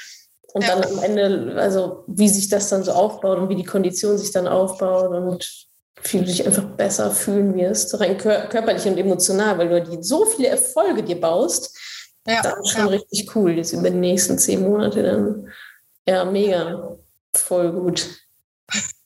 [0.53, 0.75] Und ja.
[0.75, 4.33] dann am Ende, also wie sich das dann so aufbaut und wie die Kondition sich
[4.33, 5.69] dann aufbaut und
[6.03, 10.25] wie du dich einfach besser fühlen wirst, rein körperlich und emotional, weil du die, so
[10.25, 11.79] viele Erfolge dir baust,
[12.27, 12.43] ja.
[12.43, 12.89] das ist schon ja.
[12.89, 15.49] richtig cool, jetzt über die nächsten zehn Monate dann.
[16.09, 16.97] Ja, mega.
[17.33, 18.09] Voll gut.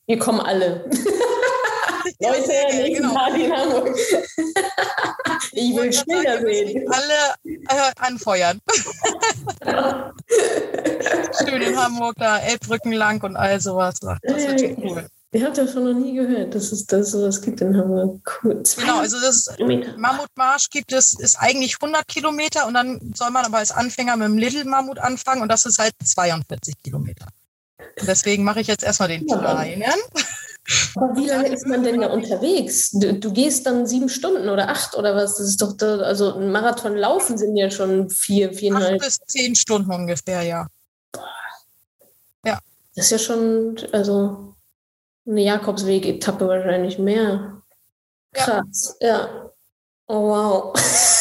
[0.06, 0.84] Wir kommen alle.
[2.20, 3.14] Leute, nächsten genau.
[3.14, 3.88] Party in Hamburg.
[5.52, 6.90] ich will Schilder sehen.
[6.92, 8.60] Alle äh, anfeuern.
[11.38, 13.98] Schön in Hamburg, da Elbbrücken lang und all sowas.
[14.00, 15.06] Das wird schon cool.
[15.32, 18.20] Ich habe das schon noch nie gehört, dass es das sowas gibt in Hamburg.
[18.44, 18.62] Cool.
[18.76, 19.52] Genau, also das
[19.96, 24.28] Mammutmarsch gibt es, ist eigentlich 100 Kilometer und dann soll man aber als Anfänger mit
[24.28, 27.26] dem Little Mammut anfangen und das ist halt 42 Kilometer.
[28.06, 29.84] Deswegen mache ich jetzt erstmal den kleinen.
[30.94, 32.90] Aber wie lange ist man denn da unterwegs?
[32.92, 35.36] Du, du, gehst dann sieben Stunden oder acht oder was?
[35.36, 39.02] Das ist doch, da, also ein Marathon laufen sind ja schon vier, viereinhalb.
[39.02, 40.66] Acht bis zehn Stunden ungefähr, ja.
[42.46, 42.58] Ja.
[42.94, 44.54] Das ist ja schon, also
[45.26, 47.62] eine Jakobsweg-Etappe wahrscheinlich mehr.
[48.32, 49.08] Krass, ja.
[49.08, 49.50] ja.
[50.06, 50.74] Oh wow.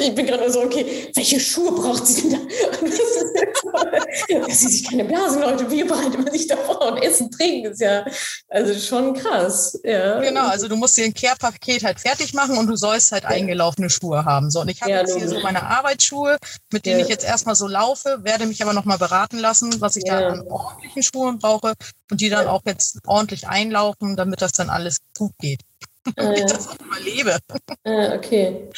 [0.00, 2.46] Ich bin gerade so, okay, welche Schuhe braucht sie denn da?
[4.46, 6.92] Dass sie sich keine Blasen, Leute, wie bereitet man sich da vor?
[6.92, 8.04] Und Essen, Trinken ist ja
[8.48, 9.78] also schon krass.
[9.84, 10.20] Ja.
[10.20, 13.90] Genau, also du musst dir ein Care-Paket halt fertig machen und du sollst halt eingelaufene
[13.90, 14.50] Schuhe haben.
[14.50, 16.38] So, und ich habe ja, jetzt hier so meine Arbeitsschuhe,
[16.72, 17.04] mit denen ja.
[17.04, 20.20] ich jetzt erstmal so laufe, werde mich aber nochmal beraten lassen, was ich ja.
[20.20, 21.74] da an ordentlichen Schuhen brauche
[22.10, 25.60] und die dann auch jetzt ordentlich einlaufen, damit das dann alles gut geht.
[26.16, 27.36] Damit ich das auch überlebe.
[27.84, 28.70] Äh, okay.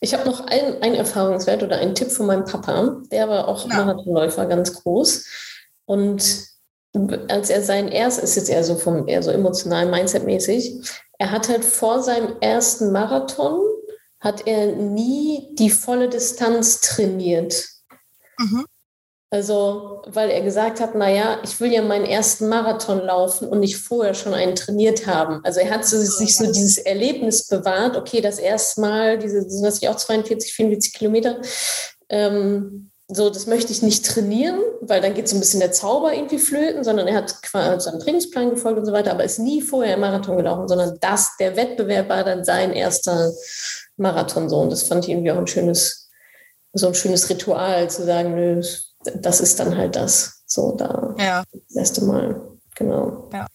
[0.00, 3.00] Ich habe noch einen, einen Erfahrungswert oder einen Tipp von meinem Papa.
[3.10, 3.76] Der war auch ja.
[3.76, 5.26] Marathonläufer, ganz groß.
[5.84, 6.52] Und
[7.28, 10.80] als er sein erstes, ist jetzt eher so vom eher so emotional, mindsetmäßig,
[11.18, 13.60] er hat halt vor seinem ersten Marathon,
[14.20, 17.66] hat er nie die volle Distanz trainiert.
[18.38, 18.66] Mhm.
[19.32, 23.78] Also, weil er gesagt hat, naja, ich will ja meinen ersten Marathon laufen und nicht
[23.78, 25.40] vorher schon einen trainiert haben.
[25.42, 29.64] Also er hat so, sich so dieses Erlebnis bewahrt, okay, das erste Mal, diese, sind
[29.64, 31.40] das auch 42, 44 Kilometer,
[32.10, 36.12] ähm, so, das möchte ich nicht trainieren, weil dann geht so ein bisschen der Zauber
[36.12, 39.62] irgendwie flöten, sondern er hat quasi seinen Trainingsplan gefolgt und so weiter, aber ist nie
[39.62, 43.32] vorher im Marathon gelaufen, sondern das, der Wettbewerb war dann sein erster
[43.96, 44.58] Marathon so.
[44.58, 46.10] Und das fand ich irgendwie auch ein schönes,
[46.74, 50.42] so ein schönes Ritual, zu sagen, nö, das ist dann halt das.
[50.46, 51.44] So, da ja.
[51.52, 52.40] das erste Mal.
[52.74, 53.30] Genau.
[53.32, 53.46] Ja.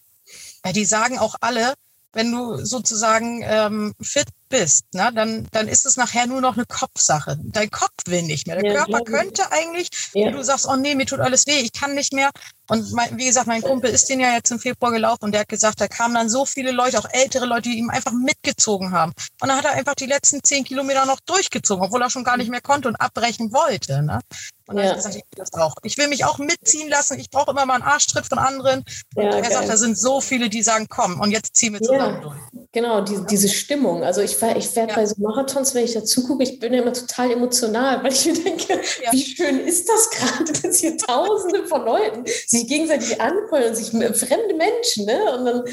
[0.66, 1.74] ja, die sagen auch alle,
[2.14, 6.66] wenn du sozusagen ähm, fit bist, ne, dann, dann ist es nachher nur noch eine
[6.66, 7.38] Kopfsache.
[7.44, 8.60] Dein Kopf will nicht mehr.
[8.60, 11.74] Der ja, Körper könnte eigentlich, wenn du sagst, oh nee, mir tut alles weh, ich
[11.74, 12.32] kann nicht mehr.
[12.70, 15.42] Und mein, wie gesagt, mein Kumpel ist den ja jetzt im Februar gelaufen und der
[15.42, 18.92] hat gesagt, da kamen dann so viele Leute, auch ältere Leute, die ihm einfach mitgezogen
[18.92, 19.14] haben.
[19.40, 22.38] Und dann hat er einfach die letzten zehn Kilometer noch durchgezogen, obwohl er schon gar
[22.38, 24.02] nicht mehr konnte und abbrechen wollte.
[24.02, 24.22] Ne?
[24.68, 24.92] Und dann ja.
[24.92, 25.76] habe ich gesagt, ich will das auch.
[25.84, 27.18] Ich will mich auch mitziehen lassen.
[27.20, 28.84] Ich brauche immer mal einen Arschtritt von anderen.
[29.16, 29.52] Und ja, er geil.
[29.52, 32.38] sagt, da sind so viele, die sagen, komm, und jetzt ziehen wir zusammen ja, durch.
[32.74, 34.04] Genau, die, diese Stimmung.
[34.04, 36.94] Also ich, ich werde bei so Marathons, wenn ich da zugucke, ich bin ja immer
[36.94, 41.86] total emotional, weil ich mir denke, wie schön ist das gerade, dass hier Tausende von
[41.86, 45.38] Leuten sich gegenseitig anfeuern, sich fremde Menschen, ne?
[45.38, 45.64] Und dann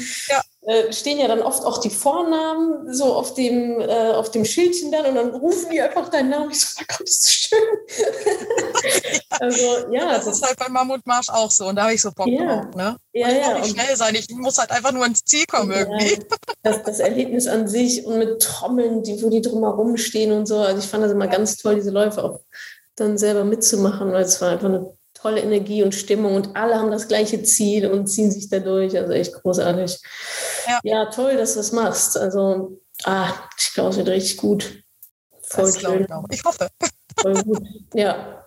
[0.67, 4.91] äh, stehen ja dann oft auch die Vornamen so auf dem, äh, auf dem Schildchen
[4.91, 6.51] dann und dann rufen die einfach deinen Namen.
[6.51, 7.59] Ich so, mein Gott, ist das schön.
[9.29, 10.13] also, ja.
[10.13, 12.63] Das, das, ist halt beim Mammutmarsch auch so und da habe ich so Bock ja.
[12.63, 12.75] drauf.
[12.75, 12.97] Ne?
[13.13, 13.59] Ja, ich ja.
[13.59, 15.79] nicht schnell sein, ich muss halt einfach nur ins Ziel kommen ja.
[15.79, 16.25] irgendwie.
[16.63, 20.57] Das, das Erlebnis an sich und mit Trommeln, die, wo die drumherum stehen und so.
[20.59, 22.39] Also ich fand das immer ganz toll, diese Läufe auch
[22.95, 24.95] dann selber mitzumachen, weil es war einfach eine
[25.25, 28.95] tolle Energie und Stimmung und alle haben das gleiche Ziel und ziehen sich dadurch.
[28.95, 29.99] Also echt großartig.
[30.67, 32.15] Ja, ja toll, dass du das machst.
[32.15, 34.83] Also, ah, ich glaube, es wird richtig gut.
[35.41, 36.03] Voll das schön.
[36.03, 36.25] Ich, auch.
[36.29, 36.67] ich hoffe.
[37.19, 37.63] Voll gut.
[37.95, 38.43] Ja.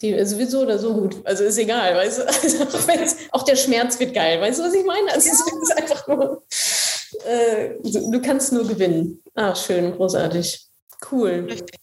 [0.00, 1.26] Die ist sowieso oder so gut.
[1.26, 2.26] Also ist egal, weißt du?
[2.26, 5.10] Also auch, auch, der Schmerz wird geil, weißt du, was ich meine?
[5.10, 5.34] Also ja.
[5.34, 6.42] es ist einfach nur,
[7.24, 9.22] äh, du, du, kannst nur gewinnen.
[9.34, 10.68] Ah, schön, großartig.
[11.10, 11.46] Cool.
[11.50, 11.80] Richtig.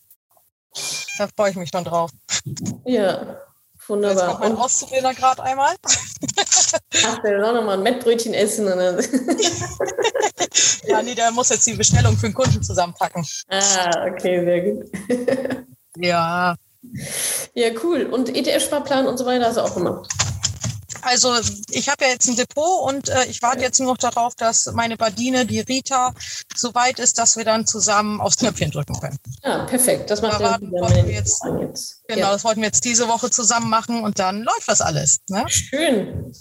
[1.18, 2.12] Da freue ich mich schon drauf.
[2.86, 3.42] Ja.
[3.88, 4.16] Wunderbar.
[4.16, 5.76] Jetzt kommt mein Auszubildender gerade einmal.
[7.06, 8.68] Ach, der will auch nochmal ein Mettbrötchen essen.
[10.86, 13.26] ja, nee, der muss jetzt die Bestellung für den Kunden zusammenpacken.
[13.50, 14.86] Ah, okay, sehr gut.
[15.98, 16.56] ja.
[17.54, 18.04] Ja, cool.
[18.04, 20.10] Und ETF-Sparplan und so weiter hast du auch gemacht?
[21.02, 21.34] Also
[21.70, 24.72] ich habe ja jetzt ein Depot und äh, ich warte jetzt nur noch darauf, dass
[24.74, 26.14] meine Badine, die Rita,
[26.56, 29.20] so weit ist, dass wir dann zusammen aufs Knöpfchen drücken können.
[29.44, 30.10] Ja, perfekt.
[30.10, 32.03] Das macht da ja jetzt, jetzt.
[32.08, 32.34] Genau, ja.
[32.34, 35.20] das wollten wir jetzt diese Woche zusammen machen und dann läuft das alles.
[35.30, 35.46] Ne?
[35.48, 36.34] Schön.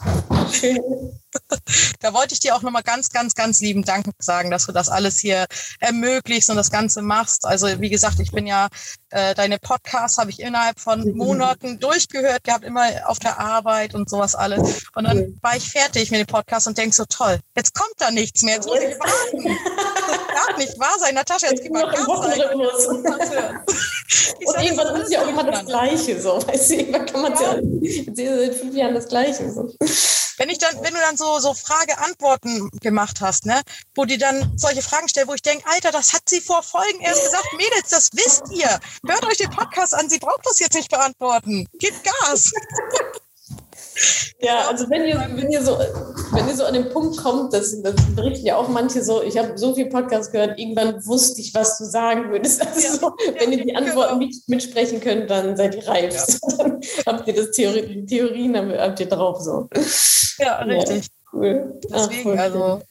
[0.52, 1.12] Schön.
[2.00, 4.88] da wollte ich dir auch nochmal ganz, ganz, ganz lieben Dank sagen, dass du das
[4.88, 5.46] alles hier
[5.80, 7.46] ermöglichst und das Ganze machst.
[7.46, 8.68] Also wie gesagt, ich bin ja,
[9.10, 11.16] äh, deine Podcasts habe ich innerhalb von mhm.
[11.16, 14.84] Monaten durchgehört gehabt, immer auf der Arbeit und sowas alles.
[14.94, 18.10] Und dann war ich fertig mit dem Podcast und denk so, toll, jetzt kommt da
[18.10, 19.58] nichts mehr, jetzt muss ich warten.
[20.08, 21.14] Das darf nicht wahr sein.
[21.14, 22.06] Natascha, jetzt gib mal Gas
[24.44, 26.42] Und irgendwann ist ja auch immer das Gleiche so.
[26.46, 29.50] Weißt du, irgendwann kann man es ja, ja seit fünf Jahren das Gleiche.
[29.50, 29.74] So.
[30.38, 33.60] Wenn ich dann, wenn du dann so, so Frage-Antworten gemacht hast, ne,
[33.94, 37.00] wo die dann solche Fragen stellen, wo ich denke, Alter, das hat sie vor Folgen
[37.00, 38.80] erst gesagt, Mädels, das wisst ihr.
[39.06, 41.66] Hört euch den Podcast an, sie braucht das jetzt nicht beantworten.
[41.78, 42.52] Gib Gas.
[44.40, 45.78] Ja, also wenn ihr, wenn ihr so,
[46.32, 49.38] wenn ihr so an den Punkt kommt, das, das berichten ja auch manche so, ich
[49.38, 52.60] habe so viel Podcast gehört, irgendwann wusste ich, was du sagen würdest.
[52.66, 54.26] Also ja, so, wenn ihr die Antworten genau.
[54.26, 56.14] nicht mitsprechen könnt, dann seid ihr reif.
[56.14, 56.56] Ja.
[56.58, 59.68] Dann habt ihr das Theorie, die Theorien habt ihr drauf so.
[60.38, 61.06] Ja, richtig.
[61.32, 61.80] cool.
[61.84, 62.82] Deswegen, Ach, also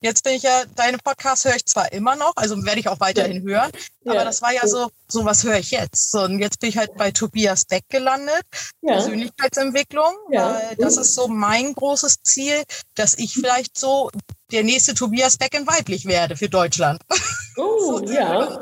[0.00, 3.00] Jetzt bin ich ja, deine Podcasts höre ich zwar immer noch, also werde ich auch
[3.00, 3.72] weiterhin hören,
[4.04, 4.12] ja.
[4.12, 6.12] aber das war ja so, so was höre ich jetzt.
[6.12, 8.44] So, und jetzt bin ich halt bei Tobias Beck gelandet,
[8.80, 8.94] ja.
[8.94, 10.14] Persönlichkeitsentwicklung.
[10.30, 10.60] Ja.
[10.78, 12.62] Das ist so mein großes Ziel,
[12.94, 14.10] dass ich vielleicht so
[14.52, 17.02] der nächste Tobias Beck in weiblich werde für Deutschland.
[17.60, 18.60] Oh, so, ja.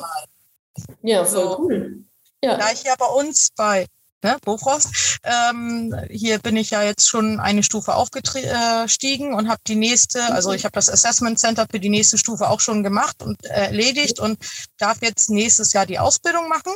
[1.03, 1.59] Ja, voll so.
[1.59, 2.05] cool.
[2.43, 2.57] Ja.
[2.57, 3.87] Da ich ja bei uns bei
[4.23, 5.19] ne, Bofrost.
[5.23, 10.53] Ähm, hier bin ich ja jetzt schon eine Stufe aufgestiegen und habe die nächste, also
[10.53, 14.39] ich habe das Assessment Center für die nächste Stufe auch schon gemacht und erledigt und
[14.79, 16.73] darf jetzt nächstes Jahr die Ausbildung machen.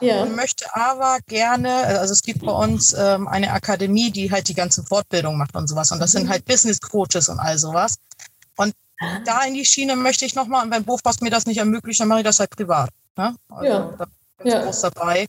[0.00, 0.22] Ja.
[0.22, 4.54] Und möchte aber gerne, also es gibt bei uns ähm, eine Akademie, die halt die
[4.54, 5.92] ganze Fortbildung macht und sowas.
[5.92, 6.30] Und das sind mhm.
[6.30, 7.96] halt Business Coaches und all sowas.
[8.56, 9.20] Und ah.
[9.24, 12.08] da in die Schiene möchte ich nochmal, und wenn Bofrost mir das nicht ermöglicht, dann
[12.08, 12.90] mache ich das halt privat.
[13.16, 13.34] Ne?
[13.48, 13.94] Also ja.
[13.98, 14.06] da
[14.38, 14.62] bin ich ja.
[14.62, 15.26] groß dabei.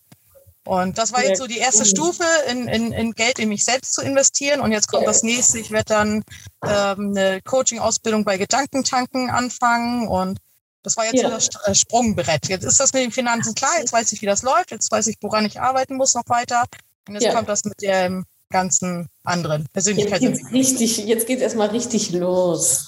[0.65, 3.93] Und das war jetzt so die erste Stufe, in, in, in Geld in mich selbst
[3.93, 4.61] zu investieren.
[4.61, 5.59] Und jetzt kommt das nächste.
[5.59, 6.23] Ich werde dann
[6.63, 10.07] ähm, eine Coaching-Ausbildung bei Gedankentanken anfangen.
[10.07, 10.39] Und
[10.81, 11.29] das war jetzt ja.
[11.29, 12.47] so das äh, Sprungbrett.
[12.47, 13.77] Jetzt ist das mit den Finanzen klar.
[13.79, 14.71] Jetzt weiß ich, wie das läuft.
[14.71, 16.63] Jetzt weiß ich, woran ich arbeiten muss noch weiter.
[17.07, 17.33] Und jetzt ja.
[17.33, 18.25] kommt das mit dem
[18.55, 20.53] ganzen anderen Persönlichkeitsentwicklung.
[20.55, 22.87] Jetzt geht's, richtig, jetzt geht's erstmal richtig los.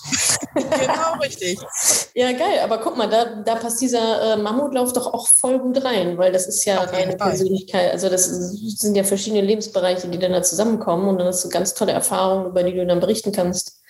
[0.55, 1.59] genau, richtig.
[2.13, 2.61] Ja, geil.
[2.63, 6.31] Aber guck mal, da, da passt dieser äh, Mammutlauf doch auch voll gut rein, weil
[6.31, 7.91] das ist ja eine Persönlichkeit.
[7.91, 11.75] Also das sind ja verschiedene Lebensbereiche, die dann da zusammenkommen und dann hast du ganz
[11.75, 13.83] tolle Erfahrungen, über die du dann berichten kannst.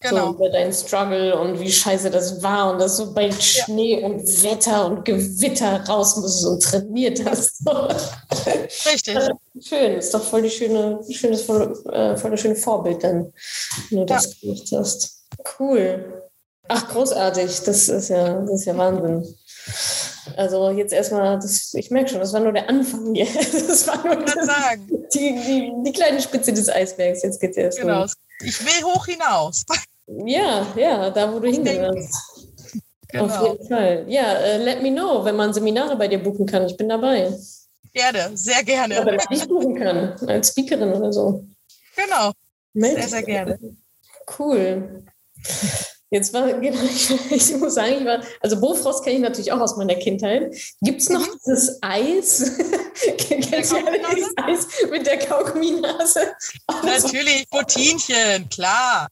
[0.00, 0.26] Genau.
[0.28, 4.06] So über deinen Struggle und wie scheiße das war und dass du bei Schnee ja.
[4.06, 7.62] und Wetter und Gewitter raus musst und trainiert hast.
[8.86, 9.18] Richtig.
[9.60, 13.32] Schön, ist doch voll die schöne, schönes, voll, äh, voll das schöne Vorbild dann,
[13.90, 14.16] wenn du ja.
[14.16, 15.24] das gemacht hast.
[15.58, 16.22] Cool.
[16.68, 17.62] Ach, großartig.
[17.62, 19.26] Das ist ja, das ist ja Wahnsinn.
[20.36, 23.26] Also jetzt erstmal, das, ich merke schon, das war nur der Anfang hier.
[23.68, 24.48] Das war nur das,
[25.14, 27.22] die, die, die, kleine Spitze des Eisbergs.
[27.22, 28.02] Jetzt geht es erst Genau.
[28.02, 28.08] Um.
[28.42, 29.64] Ich will hoch hinaus.
[30.06, 32.14] Ja, ja, da wo du hingehörst.
[33.08, 33.24] Genau.
[33.24, 34.04] Auf jeden Fall.
[34.08, 36.66] Ja, uh, let me know, wenn man Seminare bei dir buchen kann.
[36.66, 37.32] Ich bin dabei.
[37.92, 39.00] Gerne, sehr gerne.
[39.00, 41.44] Oder wenn ich buchen kann, als Speakerin oder so.
[41.96, 42.32] Genau.
[42.74, 43.58] Sehr, sehr gerne.
[44.38, 45.04] Cool.
[46.10, 46.80] Jetzt war, genau,
[47.30, 50.56] ich, muss sagen, ich war, also Bofrost kenne ich natürlich auch aus meiner Kindheit.
[50.80, 51.38] Gibt es noch mhm.
[51.44, 52.52] dieses Eis?
[53.18, 53.76] Kennst du
[54.14, 56.20] dieses Eis mit der Kaugumminase?
[56.70, 57.58] Oh, natürlich, so.
[57.58, 59.08] Botinchen, klar.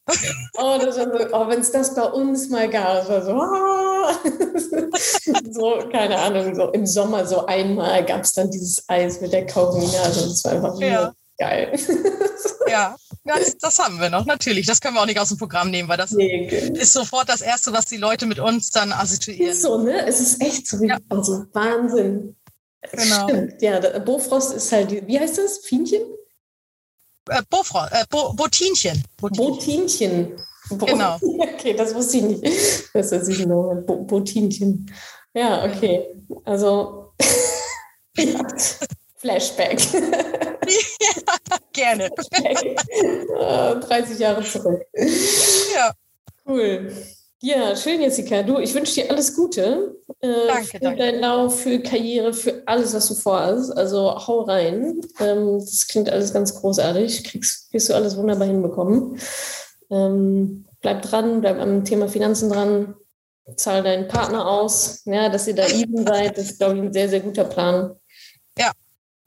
[0.58, 1.00] Oh, so,
[1.32, 4.10] oh wenn es das bei uns mal gab, das war so, oh.
[5.50, 9.46] so, keine Ahnung, so im Sommer so einmal gab es dann dieses Eis mit der
[9.46, 10.28] Kaugumminase.
[10.28, 11.12] Das war einfach ja.
[11.38, 11.78] geil.
[12.68, 14.66] Ja, das, das, haben wir noch, natürlich.
[14.66, 17.40] Das können wir auch nicht aus dem Programm nehmen, weil das nee, ist sofort das
[17.40, 19.50] Erste, was die Leute mit uns dann assoziieren.
[19.50, 20.06] Ist so, ne?
[20.06, 20.98] Es ist echt so, ja.
[21.08, 22.36] also Wahnsinn.
[22.92, 23.28] Genau.
[23.28, 23.98] Stimmt, ja.
[23.98, 25.58] Bofrost ist halt, wie heißt das?
[25.58, 26.02] Fienchen?
[27.28, 29.02] Äh, Bofrost, äh, Bo Botinchen.
[29.16, 30.36] Botinchen.
[30.70, 31.18] Bo genau.
[31.56, 32.90] Okay, das wusste ich nicht.
[32.94, 33.82] Das ist ich noch.
[33.86, 34.90] Bo Botinchen.
[35.34, 36.06] Ja, okay.
[36.44, 37.12] Also,
[38.16, 38.46] ja.
[39.16, 39.80] Flashback.
[40.68, 42.10] ja, gerne.
[43.80, 44.82] 30 Jahre zurück.
[45.74, 45.92] Ja.
[46.46, 46.92] Cool.
[47.42, 48.42] Ja, schön, Jessica.
[48.42, 49.96] Du, ich wünsche dir alles Gute.
[50.20, 50.98] Äh, danke, für danke.
[50.98, 53.76] deinen Lauf, für Karriere, für alles, was du vorhast.
[53.76, 55.00] Also hau rein.
[55.20, 57.24] Ähm, das klingt alles ganz großartig.
[57.24, 59.18] Kriegst, wirst du alles wunderbar hinbekommen.
[59.90, 62.94] Ähm, bleib dran, bleib am Thema Finanzen dran.
[63.54, 65.02] Zahl deinen Partner aus.
[65.04, 67.94] Ja, dass ihr da even seid, das ist, glaube ich, ein sehr, sehr guter Plan.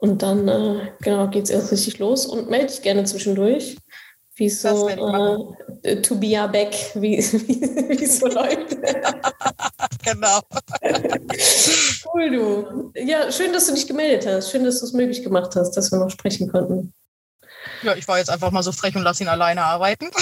[0.00, 3.76] Und dann, äh, genau, geht es erst richtig los und melde dich gerne zwischendurch,
[4.36, 8.70] wie es so äh, to be a back, wie es so läuft.
[10.02, 10.40] genau.
[12.14, 12.92] cool, du.
[12.94, 14.50] Ja, schön, dass du dich gemeldet hast.
[14.50, 16.94] Schön, dass du es möglich gemacht hast, dass wir noch sprechen konnten.
[17.82, 20.10] Ja, ich war jetzt einfach mal so frech und lass ihn alleine arbeiten.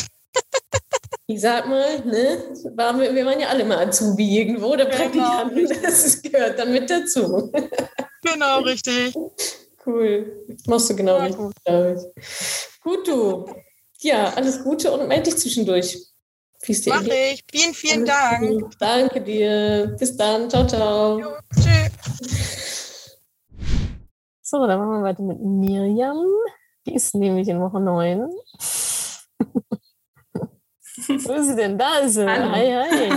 [1.30, 2.42] Ich sag mal, ne,
[2.74, 6.72] waren wir, wir waren ja alle mal Azubi irgendwo, der genau, Praktikant, das gehört dann
[6.72, 7.52] mit dazu.
[8.22, 9.14] Genau, richtig.
[9.88, 10.44] Cool.
[10.66, 12.02] Machst du genau ja, richtig, glaube ich.
[12.82, 13.46] Gut, du.
[14.00, 15.96] Ja, alles Gute und melde dich zwischendurch.
[16.62, 17.12] Wie's dir Mach geht.
[17.32, 17.42] ich.
[17.50, 18.60] Vielen, vielen alles Dank.
[18.60, 18.76] Gut.
[18.78, 19.96] Danke dir.
[19.98, 20.50] Bis dann.
[20.50, 21.18] Ciao, ciao.
[21.18, 23.18] Jo, tschüss.
[24.42, 26.22] So, dann machen wir weiter mit Miriam.
[26.86, 28.20] Die ist nämlich in Woche 9.
[31.08, 31.78] Wo ist sie denn?
[31.78, 32.26] Da ist sie.
[32.26, 32.52] Hallo.
[32.52, 33.10] Hi, hi.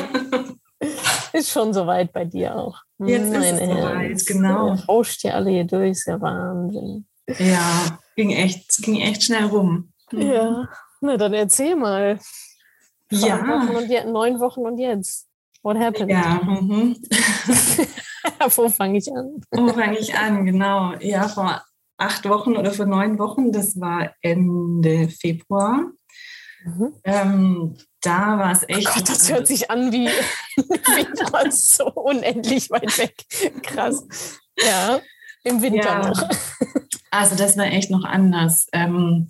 [1.37, 2.81] Ist schon soweit bei dir auch.
[3.07, 4.67] Jetzt Meine ist es soweit, genau.
[4.67, 7.05] Ihr rauscht ja alle hier durch, ist ja Wahnsinn.
[7.39, 9.91] Ja, ging echt, ging echt schnell rum.
[10.11, 10.21] Mhm.
[10.21, 10.69] Ja,
[11.01, 12.19] na dann erzähl mal.
[13.11, 13.39] Ja.
[13.39, 15.27] Wochen und je, neun Wochen und jetzt.
[15.63, 16.11] What happened?
[16.11, 16.41] Ja.
[16.43, 16.95] Mhm.
[18.55, 19.41] Wo fange ich an?
[19.51, 20.45] Wo fange ich an?
[20.45, 20.93] Genau.
[20.99, 21.61] Ja, vor
[21.97, 25.91] acht Wochen oder vor neun Wochen, das war Ende Februar.
[26.63, 26.93] Mhm.
[27.03, 28.87] Ähm, da war es echt.
[28.89, 30.07] Oh Gott, das hört sich an wie
[30.57, 33.15] Februar so unendlich weit weg.
[33.63, 34.03] Krass.
[34.57, 34.99] Ja,
[35.43, 36.07] im Winter ja.
[36.07, 36.29] noch.
[37.09, 38.67] Also das war echt noch anders.
[38.73, 39.27] Ähm,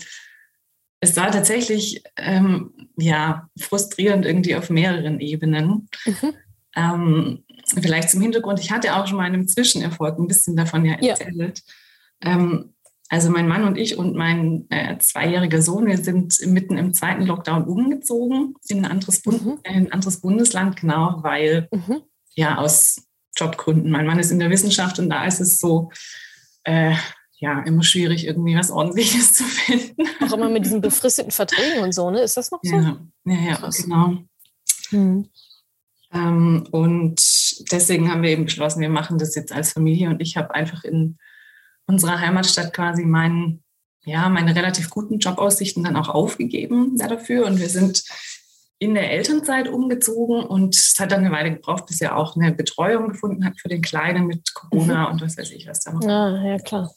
[0.99, 5.89] es war tatsächlich ähm, ja frustrierend irgendwie auf mehreren Ebenen.
[6.05, 6.33] Mhm.
[6.75, 7.43] Ähm,
[7.81, 11.63] vielleicht zum Hintergrund, ich hatte auch schon mal einen Zwischenerfolg ein bisschen davon ja erzählt.
[12.23, 12.31] Ja.
[12.31, 12.73] Ähm,
[13.11, 17.25] also mein Mann und ich und mein äh, zweijähriger Sohn, wir sind mitten im zweiten
[17.25, 19.59] Lockdown umgezogen in ein anderes, Bund mhm.
[19.63, 22.03] äh, ein anderes Bundesland, genau, weil mhm.
[22.35, 23.91] ja aus Jobgründen.
[23.91, 25.91] Mein Mann ist in der Wissenschaft und da ist es so,
[26.63, 26.95] äh,
[27.33, 30.03] ja, immer schwierig, irgendwie was Ordentliches zu finden.
[30.23, 32.21] Auch immer mit diesen befristeten Verträgen und so, ne?
[32.21, 32.73] Ist das noch so?
[32.73, 34.19] Ja, ja, ja genau.
[34.91, 35.27] Mhm.
[36.13, 37.21] Ähm, und
[37.73, 40.85] deswegen haben wir eben beschlossen, wir machen das jetzt als Familie und ich habe einfach
[40.85, 41.17] in
[41.87, 43.63] unserer Heimatstadt quasi meinen,
[44.03, 47.45] ja, meine relativ guten Jobaussichten dann auch aufgegeben dafür.
[47.45, 48.03] Und wir sind
[48.79, 52.51] in der Elternzeit umgezogen und es hat dann eine Weile gebraucht, bis er auch eine
[52.51, 55.11] Betreuung gefunden hat für den Kleinen mit Corona mhm.
[55.11, 56.01] und was weiß ich, was da noch.
[56.01, 56.91] Ah, ja, klar.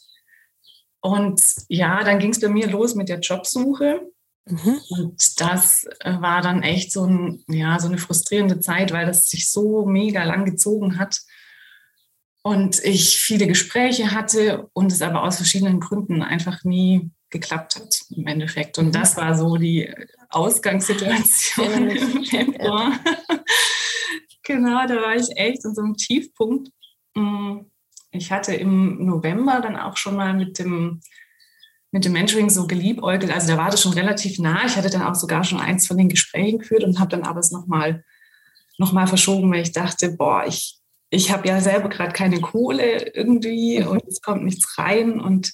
[1.01, 4.01] Und ja, dann ging es bei mir los mit der Jobsuche.
[4.47, 4.77] Mhm.
[4.89, 9.29] Und das äh, war dann echt so, ein, ja, so eine frustrierende Zeit, weil das
[9.29, 11.19] sich so mega lang gezogen hat
[12.45, 18.01] und ich viele Gespräche hatte und es aber aus verschiedenen Gründen einfach nie geklappt hat
[18.15, 18.77] im Endeffekt.
[18.77, 19.91] Und das war so die
[20.29, 22.99] Ausgangssituation im Februar.
[24.43, 26.69] genau, da war ich echt in so einem Tiefpunkt.
[27.15, 27.61] Mm,
[28.11, 31.01] ich hatte im November dann auch schon mal mit dem,
[31.89, 33.31] mit dem Mentoring so geliebäugelt.
[33.31, 34.67] Also da war das schon relativ nah.
[34.67, 37.39] Ich hatte dann auch sogar schon eins von den Gesprächen geführt und habe dann aber
[37.39, 38.05] es nochmal
[38.77, 40.79] noch mal verschoben, weil ich dachte, boah, ich
[41.09, 43.87] ich habe ja selber gerade keine Kohle irgendwie mhm.
[43.87, 45.53] und es kommt nichts rein und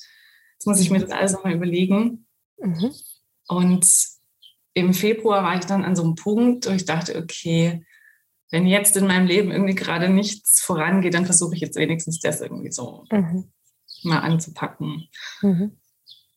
[0.53, 2.25] jetzt muss ich mir das alles nochmal überlegen.
[2.57, 2.91] Mhm.
[3.47, 3.85] Und
[4.73, 7.85] im Februar war ich dann an so einem Punkt, wo ich dachte, okay,
[8.51, 12.41] wenn jetzt in meinem Leben irgendwie gerade nichts vorangeht, dann versuche ich jetzt wenigstens das
[12.41, 13.51] irgendwie so mhm.
[14.03, 15.07] mal anzupacken.
[15.41, 15.77] Mhm.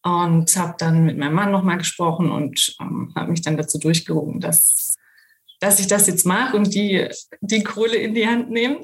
[0.03, 4.39] Und habe dann mit meinem Mann nochmal gesprochen und ähm, habe mich dann dazu durchgerungen,
[4.39, 4.94] dass
[5.65, 7.09] dass ich das jetzt mache und die,
[7.41, 8.81] die Kohle in die Hand nehme.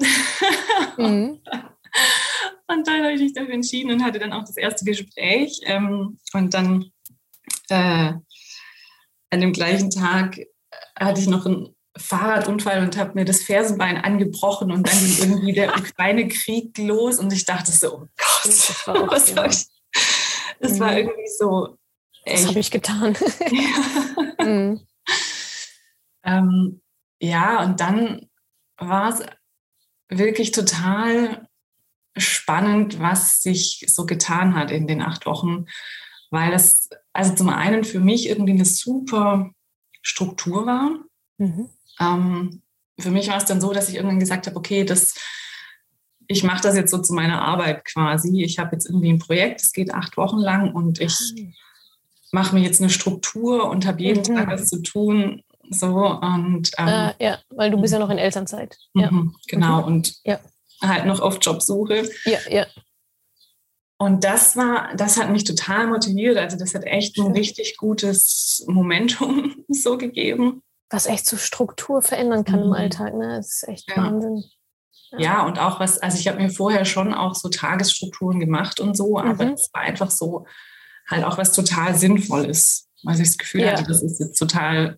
[0.97, 1.39] Mhm.
[2.67, 5.59] Und dann habe ich mich dafür entschieden und hatte dann auch das erste Gespräch.
[5.65, 6.89] Ähm, und dann
[7.67, 8.13] äh,
[9.29, 10.39] an dem gleichen Tag
[10.97, 15.51] hatte ich noch einen Fahrradunfall und habe mir das Fersenbein angebrochen und dann ging irgendwie
[15.51, 18.07] der Ukraine-Krieg los und ich dachte so, oh
[18.93, 19.67] Gott, was soll ich?
[20.61, 20.79] Das mhm.
[20.79, 21.77] war irgendwie so.
[22.25, 23.17] Was habe ich getan?
[23.51, 24.45] Ja.
[24.45, 24.87] mhm.
[26.23, 26.81] Ähm,
[27.19, 28.29] ja, und dann
[28.77, 29.23] war es
[30.09, 31.47] wirklich total
[32.17, 35.65] spannend, was sich so getan hat in den acht Wochen,
[36.29, 39.51] weil das also zum einen für mich irgendwie eine super
[40.01, 40.91] Struktur war.
[41.37, 41.69] Mhm.
[41.99, 42.61] Ähm,
[42.99, 45.13] für mich war es dann so, dass ich irgendwann gesagt habe, okay, das,
[46.27, 48.43] ich mache das jetzt so zu meiner Arbeit quasi.
[48.43, 51.41] Ich habe jetzt irgendwie ein Projekt, es geht acht Wochen lang und ich ah.
[52.31, 54.35] mache mir jetzt eine Struktur und habe jeden mhm.
[54.35, 58.17] Tag was zu tun, so und ähm, äh, ja, weil du bist ja noch in
[58.17, 58.77] Elternzeit.
[58.93, 59.09] Ja.
[59.09, 60.39] Mhm, genau, und ja.
[60.81, 62.09] halt noch auf Jobsuche.
[62.25, 62.65] Ja, ja.
[63.97, 66.35] Und das war, das hat mich total motiviert.
[66.35, 70.63] Also das hat echt ein richtig gutes Momentum so gegeben.
[70.89, 72.65] Was echt so Struktur verändern kann mhm.
[72.65, 73.37] im Alltag, ne?
[73.37, 73.97] Das ist echt ja.
[73.97, 74.43] Wahnsinn.
[75.11, 75.19] Ja.
[75.19, 75.45] ja.
[75.45, 79.19] und auch was, also ich habe mir vorher schon auch so Tagesstrukturen gemacht und so,
[79.19, 79.53] aber mhm.
[79.53, 80.47] es war einfach so
[81.07, 82.89] halt auch was total Sinnvolles.
[83.03, 83.73] Weil ich das Gefühl ja.
[83.73, 84.97] hatte, das ist jetzt total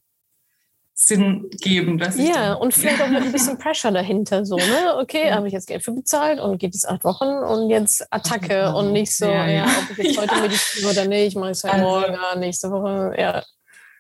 [1.06, 1.98] Sinn geben.
[1.98, 4.46] Dass ja, und vielleicht auch mit ein bisschen Pressure dahinter.
[4.46, 4.96] So, ne?
[5.00, 5.36] Okay, ja.
[5.36, 8.92] habe ich jetzt Geld für bezahlt und geht es acht Wochen und jetzt Attacke und
[8.92, 9.66] nicht so, ja, ja.
[9.66, 13.14] ob ich jetzt heute meditiere oder nicht, mache ich es halt also, morgen, nächste Woche.
[13.18, 13.44] Ja.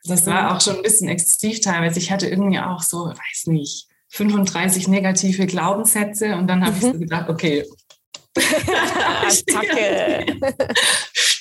[0.05, 1.99] Das war auch schon ein bisschen exzessiv teilweise.
[1.99, 6.77] Ich hatte irgendwie auch so, weiß nicht, 35 negative Glaubenssätze und dann habe mhm.
[6.77, 7.65] ich so gedacht, okay.
[8.35, 10.25] Attacke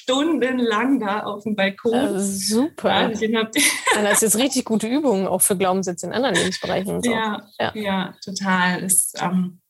[0.02, 1.92] stundenlang da auf dem Balkon.
[1.92, 3.08] Äh, super.
[3.94, 6.96] das ist jetzt richtig gute Übungen auch für Glaubenssätze in anderen Lebensbereichen.
[6.96, 7.12] Und so.
[7.12, 8.80] ja, ja, ja, total.
[8.80, 9.60] Das ähm,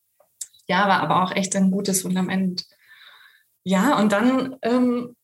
[0.67, 2.65] ja, war aber auch echt ein gutes Fundament.
[3.65, 5.15] Ja, und dann, ähm,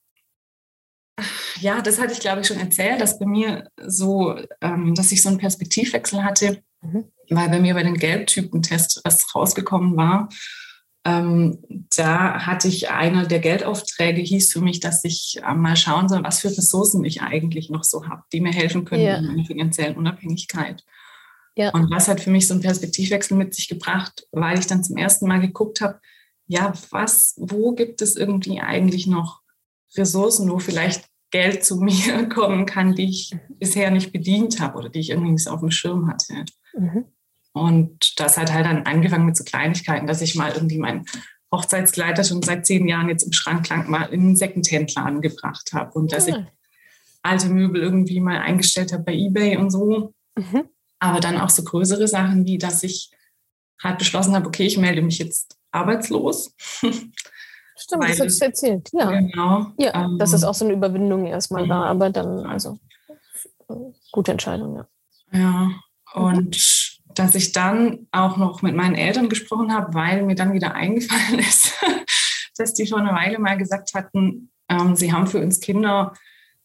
[1.61, 5.23] ja, das hatte ich glaube ich schon erzählt, dass bei mir so, ähm, dass ich
[5.23, 7.11] so einen Perspektivwechsel hatte, mhm.
[7.31, 10.29] weil bei mir bei den Gelbtypen-Tests was rausgekommen war
[11.09, 11.59] ähm,
[11.97, 16.23] da hatte ich einer der Geldaufträge, hieß für mich, dass ich äh, mal schauen soll,
[16.23, 19.17] was für Ressourcen ich eigentlich noch so habe, die mir helfen können ja.
[19.17, 20.85] in meiner finanziellen Unabhängigkeit.
[21.57, 21.71] Ja.
[21.71, 24.97] Und was hat für mich so einen Perspektivwechsel mit sich gebracht, weil ich dann zum
[24.97, 26.01] ersten Mal geguckt habe,
[26.47, 29.41] ja, was, wo gibt es irgendwie eigentlich noch
[29.97, 34.89] Ressourcen, wo vielleicht Geld zu mir kommen kann, die ich bisher nicht bedient habe oder
[34.89, 36.45] die ich irgendwie nicht auf dem Schirm hatte.
[36.75, 37.07] Mhm.
[37.59, 41.05] Und das hat halt dann angefangen mit so Kleinigkeiten, dass ich mal irgendwie mein
[41.53, 45.93] Hochzeitskleider schon seit zehn Jahren jetzt im Schrank lang mal in einen Secondhand-Laden gebracht habe
[45.93, 46.37] und dass ich
[47.23, 50.13] alte Möbel irgendwie mal eingestellt habe bei Ebay und so.
[50.37, 50.69] Mhm.
[50.99, 53.11] Aber dann auch so größere Sachen wie, dass ich
[53.83, 56.55] halt beschlossen habe, okay, ich melde mich jetzt arbeitslos.
[57.81, 59.11] Stimmt, Weil, das hast du erzählt, ja.
[59.11, 59.73] Genau.
[59.79, 62.79] Ja, ähm, dass es auch so eine Überwindung erstmal war, aber dann, also,
[64.11, 64.89] gute Entscheidung, ja.
[65.31, 65.71] Ja,
[66.15, 66.57] und
[67.19, 71.39] dass ich dann auch noch mit meinen Eltern gesprochen habe, weil mir dann wieder eingefallen
[71.41, 71.75] ist,
[72.57, 76.15] dass die vor einer Weile mal gesagt hatten, ähm, sie haben für uns Kinder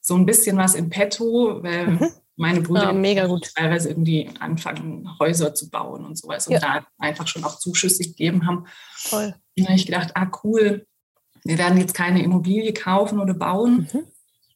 [0.01, 2.10] so ein bisschen was im Petto, weil mhm.
[2.36, 3.54] meine Brüder ja, gut.
[3.56, 6.60] teilweise irgendwie anfangen, Häuser zu bauen und sowas und ja.
[6.60, 8.66] da einfach schon auch Zuschüsse gegeben haben.
[9.10, 9.34] Toll.
[9.58, 10.86] Und habe ich gedacht, ah cool,
[11.45, 13.88] wir werden jetzt keine Immobilie kaufen oder bauen.
[13.93, 14.04] Mhm.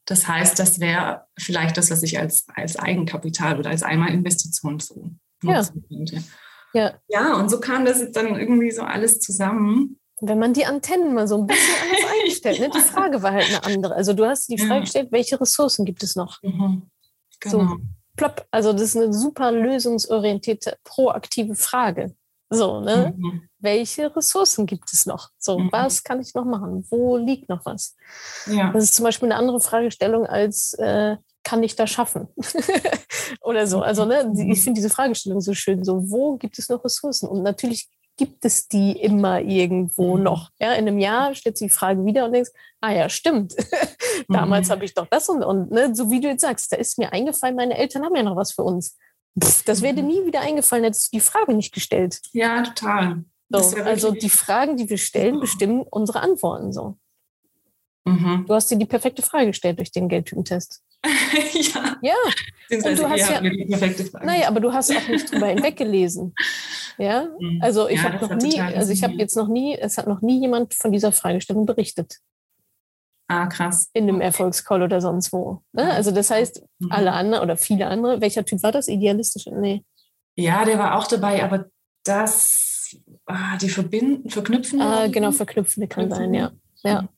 [0.06, 5.12] Das heißt, das wäre vielleicht das, was ich als, als Eigenkapital oder als Einmalinvestition so
[5.44, 5.98] nutzen ja.
[5.98, 6.24] könnte.
[6.74, 6.94] Ja.
[7.08, 10.00] ja, und so kam das jetzt dann irgendwie so alles zusammen.
[10.20, 12.60] Wenn man die Antennen mal so ein bisschen anders einstellt.
[12.60, 12.70] Ne?
[12.70, 13.96] Die Frage war halt eine andere.
[13.96, 14.80] Also du hast die Frage ja.
[14.82, 16.42] gestellt, welche Ressourcen gibt es noch?
[16.44, 16.90] Mhm.
[17.40, 17.60] Genau.
[17.60, 17.78] So,
[18.16, 18.46] plopp.
[18.52, 22.16] Also das ist eine super lösungsorientierte, proaktive Frage.
[22.50, 23.14] So, ne?
[23.18, 23.50] Mhm.
[23.60, 25.30] Welche Ressourcen gibt es noch?
[25.38, 25.70] So, mhm.
[25.72, 26.86] was kann ich noch machen?
[26.90, 27.96] Wo liegt noch was?
[28.46, 28.72] Ja.
[28.72, 32.28] Das ist zum Beispiel eine andere Fragestellung als äh, kann ich das schaffen?
[33.42, 33.82] Oder so.
[33.82, 34.56] Also, ne, ich mhm.
[34.56, 35.84] finde diese Fragestellung so schön.
[35.86, 37.28] So, wo gibt es noch Ressourcen?
[37.28, 37.88] Und natürlich
[38.18, 40.24] gibt es die immer irgendwo mhm.
[40.24, 40.50] noch.
[40.60, 43.56] Ja, in einem Jahr stellt sich die Frage wieder und denkst, ah ja, stimmt.
[44.28, 44.72] Damals mhm.
[44.72, 47.14] habe ich doch das und, und ne, so wie du jetzt sagst, da ist mir
[47.14, 48.98] eingefallen, meine Eltern haben ja noch was für uns.
[49.66, 52.22] Das wäre dir nie wieder eingefallen, hättest du die Frage nicht gestellt.
[52.32, 53.24] Ja, total.
[53.50, 56.98] So, also die Fragen, die wir stellen, bestimmen unsere Antworten so.
[58.04, 58.46] Mhm.
[58.48, 60.82] Du hast dir die perfekte Frage gestellt durch den Geldtypentest.
[61.06, 61.98] ja.
[62.02, 62.16] Ja.
[62.72, 64.26] Und du hast ja, die perfekte Frage.
[64.26, 66.34] Naja, aber du hast auch nicht drüber hinweggelesen.
[67.00, 67.28] Ja.
[67.40, 67.60] Mhm.
[67.62, 70.22] Also ich ja, habe noch nie, also ich habe jetzt noch nie, es hat noch
[70.22, 72.18] nie jemand von dieser Fragestellung berichtet.
[73.28, 73.90] Ah, krass.
[73.94, 75.62] In einem Erfolgscall oder sonst wo.
[75.74, 75.92] Ne?
[75.92, 76.92] Also das heißt, mhm.
[76.92, 78.88] alle anderen oder viele andere, welcher Typ war das?
[78.88, 79.48] Idealistisch?
[79.48, 79.84] Nee.
[80.36, 81.66] Ja, der war auch dabei, aber
[82.06, 84.82] das, ah, die verbinden, verknüpfen.
[84.82, 86.52] Ah, genau, verknüpfen kann sein, ja.
[86.84, 87.10] Ja.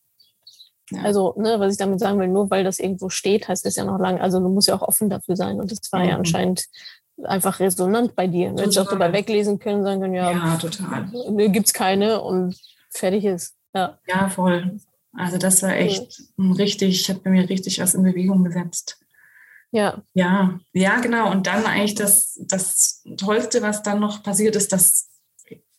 [0.89, 1.03] ja.
[1.03, 3.83] Also, ne, was ich damit sagen will, nur weil das irgendwo steht, heißt das ja
[3.83, 5.59] noch lange, also du musst ja auch offen dafür sein.
[5.59, 6.09] Und das war mhm.
[6.09, 6.65] ja anscheinend
[7.23, 8.51] einfach resonant bei dir.
[8.51, 11.11] Du hättest auch dabei weglesen können, sagen können, ja, ja total.
[11.49, 12.55] gibt es keine und
[12.89, 13.55] fertig ist.
[13.75, 14.79] Ja, ja voll.
[15.19, 16.53] Also das war echt mhm.
[16.53, 18.99] richtig, hat bei mir richtig was in Bewegung gesetzt.
[19.71, 20.01] Ja.
[20.13, 21.29] Ja, ja, genau.
[21.29, 25.09] Und dann eigentlich das, das Tollste, was dann noch passiert ist, dass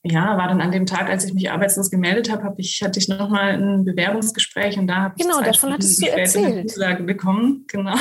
[0.02, 2.98] ja, war dann an dem Tag, als ich mich arbeitslos gemeldet habe, hab ich, hatte
[2.98, 6.70] ich nochmal ein Bewerbungsgespräch und da habe ich genau, davon hattest du erzählt.
[6.70, 7.66] Zusage bekommen.
[7.68, 7.94] Genau.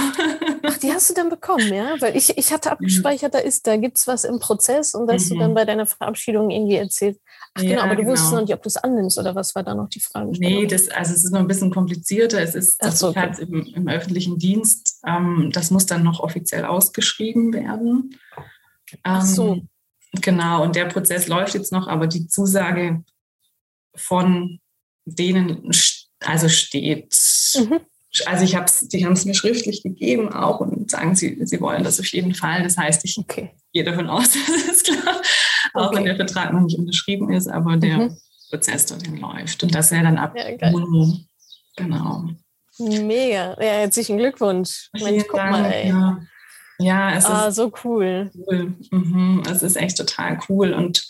[0.64, 1.96] Ach, die hast du dann bekommen, ja?
[2.00, 5.14] Weil ich, ich hatte abgespeichert, da ist, da gibt es was im Prozess und da
[5.14, 5.34] hast mhm.
[5.34, 7.20] du dann bei deiner Verabschiedung irgendwie erzählt.
[7.56, 8.12] Ach genau, ja, aber du genau.
[8.12, 10.32] wusstest noch nicht, ob du es annimmst oder was war da noch die Frage?
[10.32, 12.42] Nee, das, also es ist noch ein bisschen komplizierter.
[12.42, 13.32] Es ist das so, okay.
[13.40, 18.16] im, im, öffentlichen Dienst, ähm, das muss dann noch offiziell ausgeschrieben werden.
[18.92, 19.54] Ähm, Ach so.
[19.56, 19.70] Ähm,
[20.14, 23.04] Genau, und der Prozess läuft jetzt noch, aber die Zusage
[23.96, 24.60] von
[25.06, 25.72] denen
[26.20, 27.16] also steht.
[27.56, 27.80] Mhm.
[28.26, 31.84] Also ich hab's, die haben es mir schriftlich gegeben auch und sagen, sie, sie wollen
[31.84, 32.64] das auf jeden Fall.
[32.64, 33.52] Das heißt, ich okay.
[33.72, 35.22] gehe davon aus, das ist klar,
[35.74, 38.18] auch wenn der Vertrag noch nicht unterschrieben ist, aber der mhm.
[38.50, 39.64] Prozess dorthin läuft.
[39.64, 41.26] Und das wäre dann ab ja, Juni.
[41.76, 42.30] Genau.
[42.80, 43.56] Mega.
[43.60, 44.90] Ja, herzlichen Glückwunsch.
[44.94, 45.90] Mensch, guck Dank, mal, ey.
[45.90, 46.20] Ja.
[46.82, 48.32] Ja, es ah, ist so cool.
[48.48, 48.74] cool.
[48.92, 49.44] Mhm.
[49.52, 51.06] Es ist echt total cool und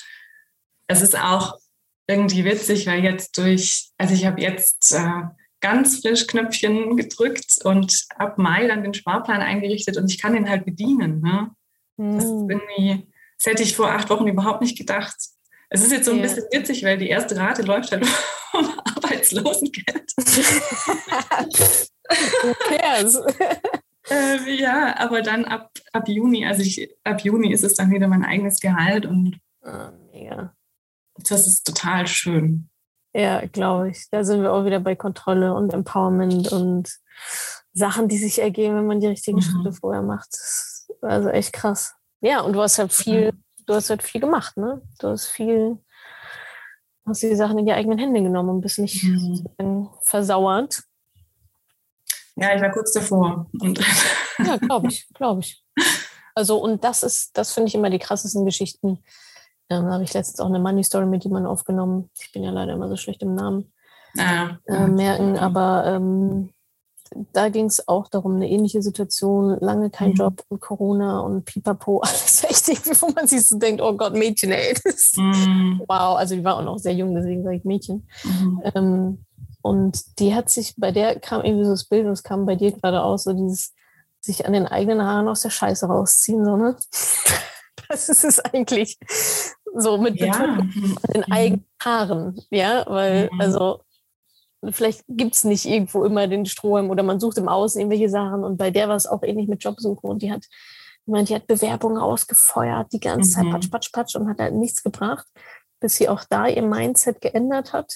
[0.87, 1.59] es ist auch
[2.07, 5.21] irgendwie witzig, weil jetzt durch, also ich habe jetzt äh,
[5.61, 10.49] ganz frisch Knöpfchen gedrückt und ab Mai dann den Sparplan eingerichtet und ich kann den
[10.49, 11.21] halt bedienen.
[11.21, 11.51] Ne?
[11.97, 12.15] Mhm.
[12.15, 12.49] Das ist hm.
[12.49, 13.08] irgendwie,
[13.39, 15.15] das hätte ich vor acht Wochen überhaupt nicht gedacht.
[15.69, 16.27] Es ist jetzt so ein yeah.
[16.27, 18.05] bisschen witzig, weil die erste Rate läuft halt
[18.53, 20.11] um Arbeitslosengeld.
[22.43, 23.19] Who cares?
[24.09, 28.07] Äh, ja, aber dann ab, ab Juni, also ich, ab Juni ist es dann wieder
[28.07, 30.55] mein eigenes Gehalt und ah, mega.
[31.15, 32.69] das ist total schön.
[33.13, 34.07] Ja, glaube ich.
[34.09, 36.99] Da sind wir auch wieder bei Kontrolle und Empowerment und
[37.71, 39.41] Sachen, die sich ergeben, wenn man die richtigen mhm.
[39.41, 40.35] Schritte vorher macht.
[41.01, 41.93] Also echt krass.
[42.21, 43.43] Ja, und du hast halt viel, mhm.
[43.65, 44.81] du hast halt viel gemacht, ne?
[44.99, 45.77] Du hast viel
[47.09, 49.89] hast die Sachen in die eigenen Hände genommen und bist nicht mhm.
[50.01, 50.83] versauert.
[52.35, 53.47] Ja, ich war kurz davor.
[54.41, 55.61] Ja, glaube ich, glaube ich.
[56.33, 59.03] Also, und das ist, das finde ich immer die krassesten Geschichten.
[59.69, 62.09] Ähm, da habe ich letztens auch eine Money Story mit jemandem aufgenommen.
[62.17, 63.73] Ich bin ja leider immer so schlecht im Namen
[64.17, 66.53] ah, äh, merken, aber ähm,
[67.33, 70.15] da ging es auch darum, eine ähnliche Situation, lange kein mhm.
[70.15, 74.13] Job und Corona und Pipapo, alles echt irgendwie, wo man sich so denkt, oh Gott,
[74.13, 74.75] Mädchen, ey.
[74.83, 75.81] Das, mhm.
[75.87, 78.07] Wow, also die war auch noch sehr jung, deswegen sage ich Mädchen.
[78.23, 78.61] Mhm.
[78.75, 79.25] Ähm,
[79.61, 82.55] und die hat sich, bei der kam irgendwie so das Bild und es kam bei
[82.55, 83.73] dir gerade aus, so dieses
[84.21, 86.75] sich an den eigenen Haaren aus der Scheiße rausziehen, so, ne?
[87.87, 88.99] Das ist es eigentlich
[89.75, 90.33] so mit ja.
[90.33, 90.71] an
[91.11, 91.31] den mhm.
[91.31, 93.41] eigenen Haaren, ja, weil, mhm.
[93.41, 93.81] also
[94.71, 98.43] vielleicht gibt es nicht irgendwo immer den Strom oder man sucht im Außen irgendwelche Sachen
[98.43, 101.35] und bei der war es auch ähnlich mit Jobsuche und die hat, ich meine, die
[101.35, 103.51] hat Bewerbungen ausgefeuert, die ganze Zeit mhm.
[103.51, 105.25] patsch, patsch, patsch und hat halt nichts gebracht,
[105.79, 107.93] bis sie auch da ihr Mindset geändert hat,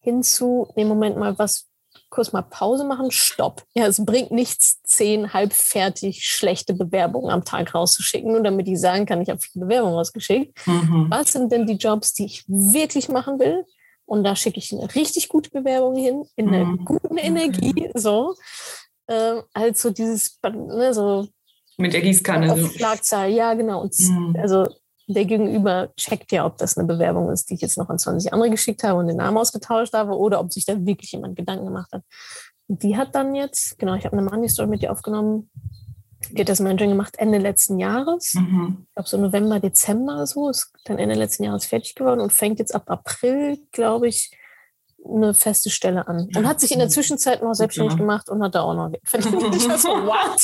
[0.00, 1.68] hinzu, im Moment mal was,
[2.10, 3.64] kurz mal Pause machen, stopp.
[3.74, 9.06] Ja, es bringt nichts, zehn halbfertig schlechte Bewerbungen am Tag rauszuschicken, nur damit ich sagen
[9.06, 10.66] kann, ich habe viele Bewerbungen rausgeschickt.
[10.66, 11.06] Mhm.
[11.10, 13.64] Was sind denn die Jobs, die ich wirklich machen will?
[14.06, 16.84] Und da schicke ich eine richtig gute Bewerbung hin, in einer mhm.
[16.84, 18.34] guten Energie, so.
[19.08, 21.28] Ähm, also dieses, ne, so.
[21.76, 22.52] Mit der Gießkanne.
[22.52, 23.82] Auf Schlagzahl, ja, genau.
[23.82, 24.36] Und mhm.
[24.40, 24.66] also
[25.06, 28.32] der Gegenüber checkt ja, ob das eine Bewerbung ist, die ich jetzt noch an 20
[28.32, 31.66] andere geschickt habe und den Namen ausgetauscht habe oder ob sich da wirklich jemand Gedanken
[31.66, 32.02] gemacht hat.
[32.68, 35.50] Die hat dann jetzt, genau, ich habe eine Money Story mit ihr aufgenommen,
[36.30, 38.34] die hat das Mentoring gemacht Ende letzten Jahres.
[38.34, 38.86] Mhm.
[38.88, 40.48] Ich glaube so November, Dezember so.
[40.48, 44.30] Ist dann Ende letzten Jahres fertig geworden und fängt jetzt ab April, glaube ich,
[45.06, 46.28] eine feste Stelle an.
[46.34, 47.98] Und hat sich in der Zwischenzeit noch selbstständig ja.
[47.98, 49.40] gemacht und hat da auch noch verdient.
[49.78, 50.40] so, what?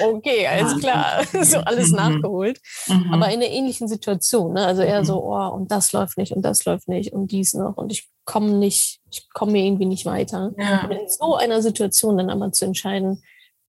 [0.14, 1.22] okay, alles klar.
[1.42, 1.96] so alles mhm.
[1.96, 2.60] nachgeholt.
[2.88, 3.14] Mhm.
[3.14, 4.54] Aber in einer ähnlichen Situation.
[4.54, 4.66] Ne?
[4.66, 7.76] Also eher so, oh, und das läuft nicht und das läuft nicht und dies noch
[7.76, 10.52] und ich komme nicht, ich komme mir irgendwie nicht weiter.
[10.58, 10.84] Ja.
[10.84, 13.22] Und in so einer Situation dann aber zu entscheiden,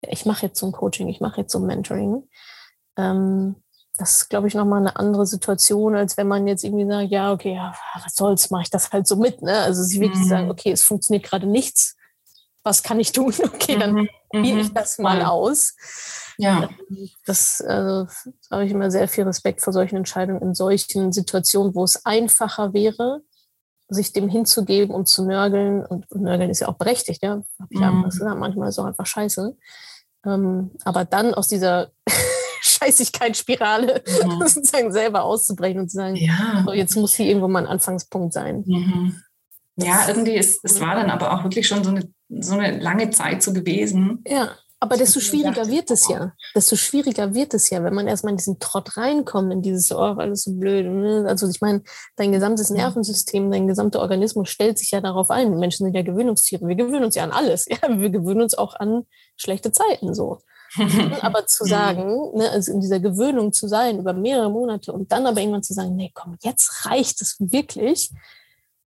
[0.01, 2.27] ich mache jetzt so ein Coaching, ich mache jetzt so ein Mentoring.
[2.97, 3.55] Ähm,
[3.97, 7.33] das ist, glaube ich, nochmal eine andere Situation, als wenn man jetzt irgendwie sagt, ja,
[7.33, 9.41] okay, ja, was soll's, mache ich das halt so mit.
[9.41, 9.59] Ne?
[9.59, 10.29] Also sich wirklich mhm.
[10.29, 11.97] sagen, okay, es funktioniert gerade nichts,
[12.63, 13.33] was kann ich tun?
[13.43, 14.09] Okay, dann mhm.
[14.29, 14.61] probiere mhm.
[14.61, 15.75] ich das mal aus.
[16.37, 16.69] Ja.
[16.89, 18.07] Ähm, das also,
[18.49, 22.73] habe ich immer sehr viel Respekt vor solchen Entscheidungen in solchen Situationen, wo es einfacher
[22.73, 23.21] wäre,
[23.89, 25.85] sich dem hinzugeben und zu nörgeln.
[25.85, 27.41] Und, nörgeln ist ja auch berechtigt, ja.
[27.59, 28.11] Hab ich mhm.
[28.21, 29.55] ja manchmal ist auch einfach scheiße.
[30.25, 31.91] Ähm, aber dann aus dieser
[32.61, 34.31] Scheißigkeitsspirale mhm.
[34.47, 36.63] sozusagen selber auszubrechen und zu sagen, ja.
[36.65, 38.63] so, jetzt muss hier irgendwo mal ein Anfangspunkt sein.
[38.65, 39.21] Mhm.
[39.77, 43.11] Ja, irgendwie, ist, es war dann aber auch wirklich schon so eine, so eine lange
[43.11, 44.23] Zeit so gewesen.
[44.27, 44.51] Ja.
[44.81, 46.33] Aber desto schwieriger wird es ja.
[46.55, 49.97] Desto schwieriger wird es ja, wenn man erstmal in diesen Trott reinkommt, in dieses, oh,
[49.97, 50.85] alles so blöd.
[50.85, 51.25] Ne?
[51.27, 51.83] Also ich meine,
[52.15, 55.57] dein gesamtes Nervensystem, dein gesamter Organismus stellt sich ja darauf ein.
[55.59, 56.65] Menschen sind ja Gewöhnungstiere.
[56.65, 57.67] Wir gewöhnen uns ja an alles.
[57.69, 57.99] Ja?
[57.99, 59.05] Wir gewöhnen uns auch an
[59.35, 60.39] schlechte Zeiten so.
[61.21, 65.25] aber zu sagen, ne, also in dieser Gewöhnung zu sein über mehrere Monate und dann
[65.25, 68.11] aber irgendwann zu sagen, nee, komm, jetzt reicht es wirklich,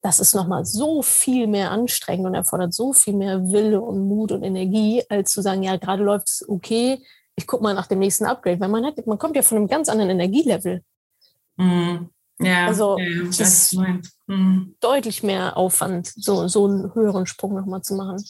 [0.08, 4.32] das ist nochmal so viel mehr anstrengend und erfordert so viel mehr Wille und Mut
[4.32, 7.04] und Energie, als zu sagen, ja, gerade läuft es okay,
[7.36, 9.68] ich gucke mal nach dem nächsten Upgrade, weil man hat, man kommt ja von einem
[9.68, 10.82] ganz anderen Energielevel.
[11.58, 12.10] Mhm.
[12.40, 13.78] Ja, also ja, das ist
[14.28, 14.76] mhm.
[14.80, 18.24] deutlich mehr Aufwand, so, so einen höheren Sprung nochmal zu machen.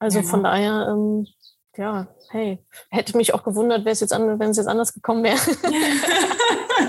[0.00, 0.24] Also ja.
[0.24, 1.28] von daher, ähm,
[1.76, 2.58] ja, hey,
[2.90, 5.38] hätte mich auch gewundert, wenn es jetzt anders gekommen wäre.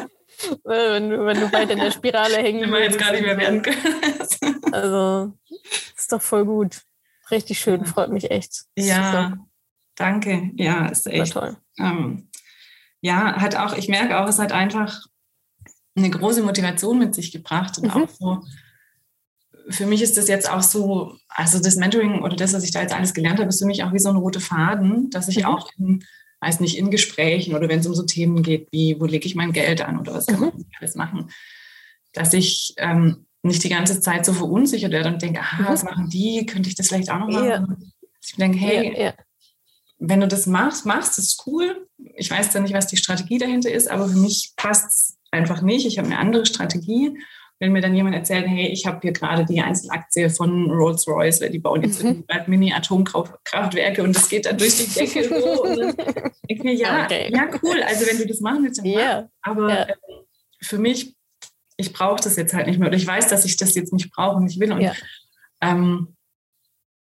[0.64, 3.38] wenn, du, wenn du weiter in der Spirale hängen Wenn wir jetzt gar nicht mehr
[3.38, 4.74] werden können.
[4.74, 5.34] also,
[5.96, 6.82] ist doch voll gut.
[7.32, 8.66] Richtig schön, freut mich echt.
[8.76, 9.38] Ja, Super.
[9.96, 10.52] danke.
[10.56, 11.58] Ja, ist echt toll.
[11.78, 12.30] Ähm,
[13.02, 15.06] ja, hat auch, ich merke auch, es hat einfach
[15.96, 18.04] eine große Motivation mit sich gebracht und mhm.
[18.04, 18.42] auch so
[19.70, 22.82] für mich ist das jetzt auch so, also das Mentoring oder das, was ich da
[22.82, 25.40] jetzt alles gelernt habe, ist für mich auch wie so ein roter Faden, dass ich
[25.40, 25.46] mhm.
[25.46, 26.04] auch in
[26.42, 29.36] weiß nicht, in Gesprächen oder wenn es um so Themen geht, wie wo lege ich
[29.36, 30.66] mein Geld an oder was kann man mhm.
[30.80, 31.32] alles machen,
[32.14, 35.68] dass ich ähm, nicht die ganze Zeit so verunsichert werde und denke, aha, mhm.
[35.68, 36.46] was machen die?
[36.46, 37.48] Könnte ich das vielleicht auch noch machen?
[37.48, 37.68] Ja.
[38.22, 39.14] Ich denke, hey, ja, ja.
[39.98, 41.88] wenn du das machst, machst, das ist cool.
[42.16, 45.62] Ich weiß dann nicht, was die Strategie dahinter ist, aber für mich passt es einfach
[45.62, 45.86] nicht.
[45.86, 47.18] Ich habe eine andere Strategie
[47.60, 51.60] wenn mir dann jemand erzählt, hey, ich habe hier gerade die Einzelaktie von Rolls-Royce, die
[51.60, 52.24] bauen jetzt mhm.
[52.47, 55.64] Mini-Atomkraftwerke und das geht dann durch die Decke so.
[55.64, 57.30] Und dann denke ich mir, ja, okay.
[57.34, 59.22] ja, cool, also wenn du das machen willst, dann yeah.
[59.22, 59.51] mach.
[59.51, 59.89] Aber yeah.
[59.89, 59.93] äh,
[60.62, 61.16] für mich,
[61.76, 64.10] ich brauche das jetzt halt nicht mehr oder ich weiß, dass ich das jetzt nicht
[64.12, 64.72] brauche und nicht will.
[64.72, 64.95] Und yeah.
[65.62, 66.16] ähm,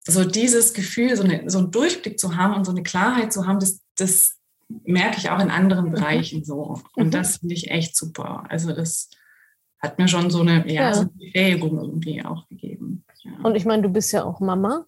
[0.08, 3.46] so dieses Gefühl, so, eine, so einen Durchblick zu haben und so eine Klarheit zu
[3.46, 4.38] haben, das, das
[4.70, 5.92] merke ich auch in anderen mhm.
[5.92, 6.82] Bereichen so.
[6.96, 7.12] Und mhm.
[7.12, 8.46] das finde ich echt super.
[8.50, 9.10] Also das
[9.80, 10.94] hat mir schon so eine, ja, ja.
[10.94, 13.04] So eine Befähigung irgendwie auch gegeben.
[13.24, 13.32] Ja.
[13.44, 14.86] Und ich meine, du bist ja auch Mama.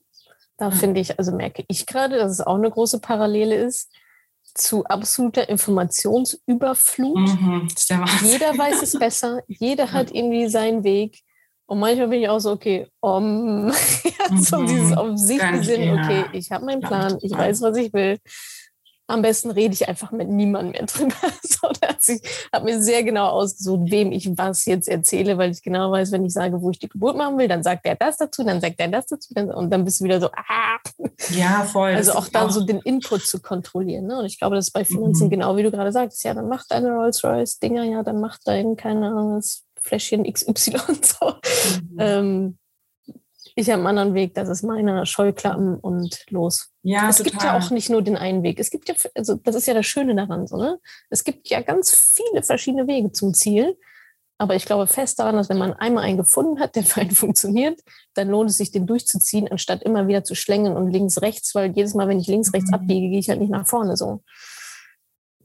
[0.58, 3.90] Da finde ich, also merke ich gerade, dass es auch eine große Parallele ist
[4.56, 7.18] zu absoluter Informationsüberflut.
[7.18, 7.68] Mhm,
[8.24, 11.22] jeder weiß es besser, jeder hat irgendwie seinen Weg.
[11.66, 13.72] Und manchmal bin ich auch so, okay, um,
[14.42, 17.94] so mhm, dieses auf sich Sinn, okay, ich habe meinen Plan, ich weiß, was ich
[17.94, 18.18] will
[19.10, 21.16] am besten rede ich einfach mit niemandem mehr drüber.
[21.44, 21.70] so,
[22.14, 22.22] ich
[22.54, 26.26] habe mir sehr genau ausgesucht, wem ich was jetzt erzähle, weil ich genau weiß, wenn
[26.26, 28.80] ich sage, wo ich die Geburt machen will, dann sagt der das dazu, dann sagt
[28.80, 30.78] der das dazu und dann bist du wieder so, ah.
[31.32, 31.92] Ja, voll.
[31.92, 34.06] Also auch dann auch so den Input zu kontrollieren.
[34.08, 34.20] Ne?
[34.20, 35.32] Und ich glaube, das ist bei Finanzen mhm.
[35.32, 36.24] genau wie du gerade sagst.
[36.24, 41.06] Ja, dann macht deine Rolls-Royce-Dinger, ja, dann macht dein, keine Ahnung, das Fläschchen XY und
[41.06, 41.34] so.
[41.92, 41.98] Mhm.
[41.98, 42.58] Ähm,
[43.60, 46.72] ich habe einen anderen Weg, das ist meiner, Scheuklappen und los.
[46.84, 47.32] Ja, es total.
[47.32, 48.60] gibt ja auch nicht nur den einen Weg.
[48.60, 50.80] Es gibt ja, also das ist ja das Schöne daran, so, ne?
[51.10, 53.78] Es gibt ja ganz viele verschiedene Wege zum Ziel.
[54.42, 57.12] Aber ich glaube fest daran, dass wenn man einmal einen gefunden hat, der für einen
[57.12, 57.82] funktioniert,
[58.14, 61.72] dann lohnt es sich, den durchzuziehen, anstatt immer wieder zu schlängeln und links, rechts, weil
[61.72, 62.76] jedes Mal, wenn ich links, rechts mhm.
[62.76, 64.24] abbiege, gehe ich halt nicht nach vorne so.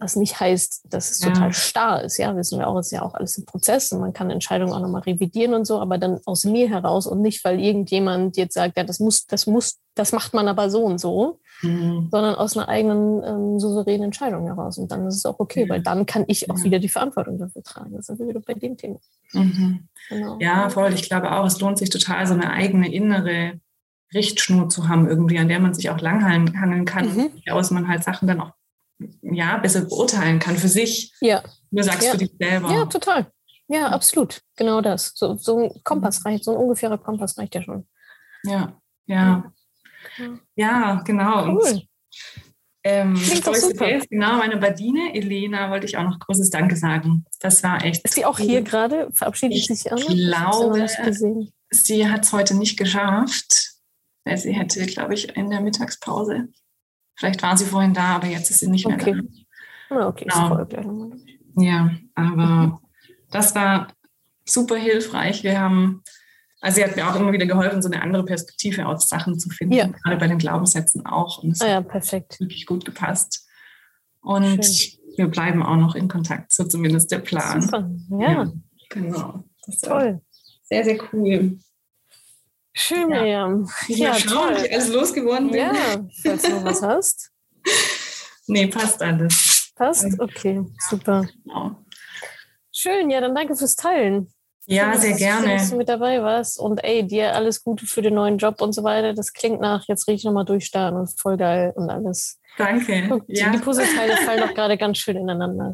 [0.00, 1.28] Was nicht heißt, dass es ja.
[1.28, 2.18] total starr ist.
[2.18, 4.72] Ja, wissen wir auch, es ist ja auch alles ein Prozess und man kann Entscheidungen
[4.72, 8.54] auch nochmal revidieren und so, aber dann aus mir heraus und nicht, weil irgendjemand jetzt
[8.54, 12.08] sagt, ja, das muss, das muss, das macht man aber so und so, mhm.
[12.10, 14.78] sondern aus einer eigenen ähm, souveränen Entscheidung heraus.
[14.78, 15.68] Und dann ist es auch okay, mhm.
[15.68, 16.64] weil dann kann ich auch ja.
[16.64, 17.94] wieder die Verantwortung dafür tragen.
[17.94, 18.98] Das sind wir wieder bei dem Thema.
[19.32, 19.88] Mhm.
[20.08, 20.38] Genau.
[20.40, 20.92] Ja, voll.
[20.92, 23.60] Ich glaube auch, es lohnt sich total, so eine eigene innere
[24.12, 27.30] Richtschnur zu haben, irgendwie, an der man sich auch langhangeln kann, mhm.
[27.50, 28.52] aus man halt Sachen dann auch
[29.22, 31.12] ja, besser beurteilen kann für sich.
[31.20, 31.42] Ja.
[31.70, 32.12] Nur sagst ja.
[32.12, 32.70] du dich selber.
[32.72, 33.30] Ja, total.
[33.68, 34.40] Ja, absolut.
[34.56, 35.12] Genau das.
[35.14, 37.86] So, so ein Kompass reicht, so ein ungefährer Kompass reicht ja schon.
[38.44, 39.52] Ja, ja.
[40.54, 41.46] Ja, genau.
[41.46, 41.62] Cool.
[41.62, 41.88] Und,
[42.86, 47.24] ähm, Details, genau, meine Badine, Elena, wollte ich auch noch großes Danke sagen.
[47.40, 48.04] Das war echt.
[48.04, 49.08] Ist sie auch hier gerade?
[49.12, 49.96] Verabschiedet ich sich auch?
[49.96, 50.86] Ich glaube,
[51.70, 53.72] sie hat es heute nicht geschafft,
[54.26, 56.48] weil sie hätte, glaube ich, in der Mittagspause
[57.16, 59.14] Vielleicht war sie vorhin da, aber jetzt ist sie nicht mehr okay.
[59.88, 59.96] da.
[59.96, 61.10] Ja, okay, genau.
[61.56, 62.80] Ja, aber
[63.30, 63.88] das war
[64.44, 65.42] super hilfreich.
[65.44, 66.02] Wir haben,
[66.60, 69.50] also sie hat mir auch immer wieder geholfen, so eine andere Perspektive aus Sachen zu
[69.50, 69.86] finden, ja.
[69.86, 71.42] gerade bei den Glaubenssätzen auch.
[71.42, 72.34] Und es ah, ja, perfekt.
[72.34, 73.46] hat wirklich gut gepasst.
[74.20, 75.00] Und Schön.
[75.16, 77.62] wir bleiben auch noch in Kontakt, so zumindest der Plan.
[77.62, 78.32] Super, ja.
[78.32, 78.52] ja
[78.88, 79.44] genau.
[79.66, 80.20] Das Toll.
[80.64, 81.58] Sehr, sehr cool.
[82.74, 83.20] Schön, ja.
[83.20, 83.70] Miriam.
[83.88, 84.56] Ja, toll.
[84.64, 85.60] Ich alles losgeworden bin.
[85.60, 85.72] Ja,
[86.22, 87.30] falls du noch was hast.
[88.46, 89.72] Nee, passt alles.
[89.74, 90.20] Passt?
[90.20, 91.26] Okay, super.
[91.44, 91.76] Genau.
[92.70, 94.30] Schön, ja, dann danke fürs Teilen.
[94.66, 95.54] Ja, Schön, sehr gerne.
[95.54, 96.58] Dass du mit dabei warst.
[96.58, 99.14] Und ey, dir alles Gute für den neuen Job und so weiter.
[99.14, 102.38] Das klingt nach, jetzt rieche ich nochmal durchstarten und voll geil und alles.
[102.56, 103.06] Danke.
[103.08, 103.50] Guck, ja.
[103.50, 105.72] Die Puzzleteile fallen doch gerade ganz schön ineinander.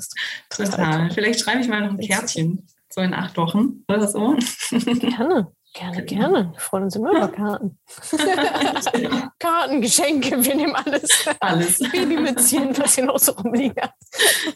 [0.48, 0.70] Total.
[0.70, 1.11] Total.
[1.11, 2.66] Vielleicht schreibe ich mal noch ein Kärtchen.
[2.88, 4.36] So in acht Wochen oder so.
[4.70, 5.53] Gerne.
[5.73, 6.51] Gerne, gerne.
[6.53, 7.79] Wir freuen uns immer über Karten.
[9.39, 11.29] Karten, Geschenke, wir nehmen alles.
[11.39, 11.79] Alles.
[11.79, 13.79] Babymützchen, was hier noch so rumliegt.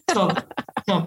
[0.07, 0.45] Top,
[0.87, 1.07] top.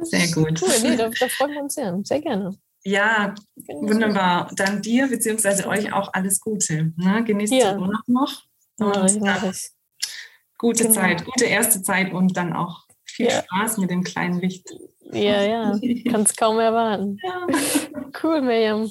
[0.00, 0.60] Sehr gut.
[0.60, 1.98] Cool, nee, da, da freuen wir uns sehr.
[2.02, 2.54] Sehr gerne.
[2.84, 3.34] Ja,
[3.66, 4.50] wunderbar.
[4.54, 5.66] Dann dir bzw.
[5.66, 6.92] euch auch alles Gute.
[6.96, 7.24] Ne?
[7.24, 7.72] Genießt ja.
[7.72, 8.42] den Urlaub noch.
[8.78, 9.70] Und ich.
[10.58, 10.94] Gute genau.
[10.94, 13.42] Zeit, gute erste Zeit und dann auch viel ja.
[13.42, 14.68] Spaß mit dem kleinen Licht.
[15.12, 15.78] Ja, ja,
[16.10, 17.18] kann es kaum erwarten.
[17.22, 17.46] Ja.
[18.22, 18.90] Cool, Miriam.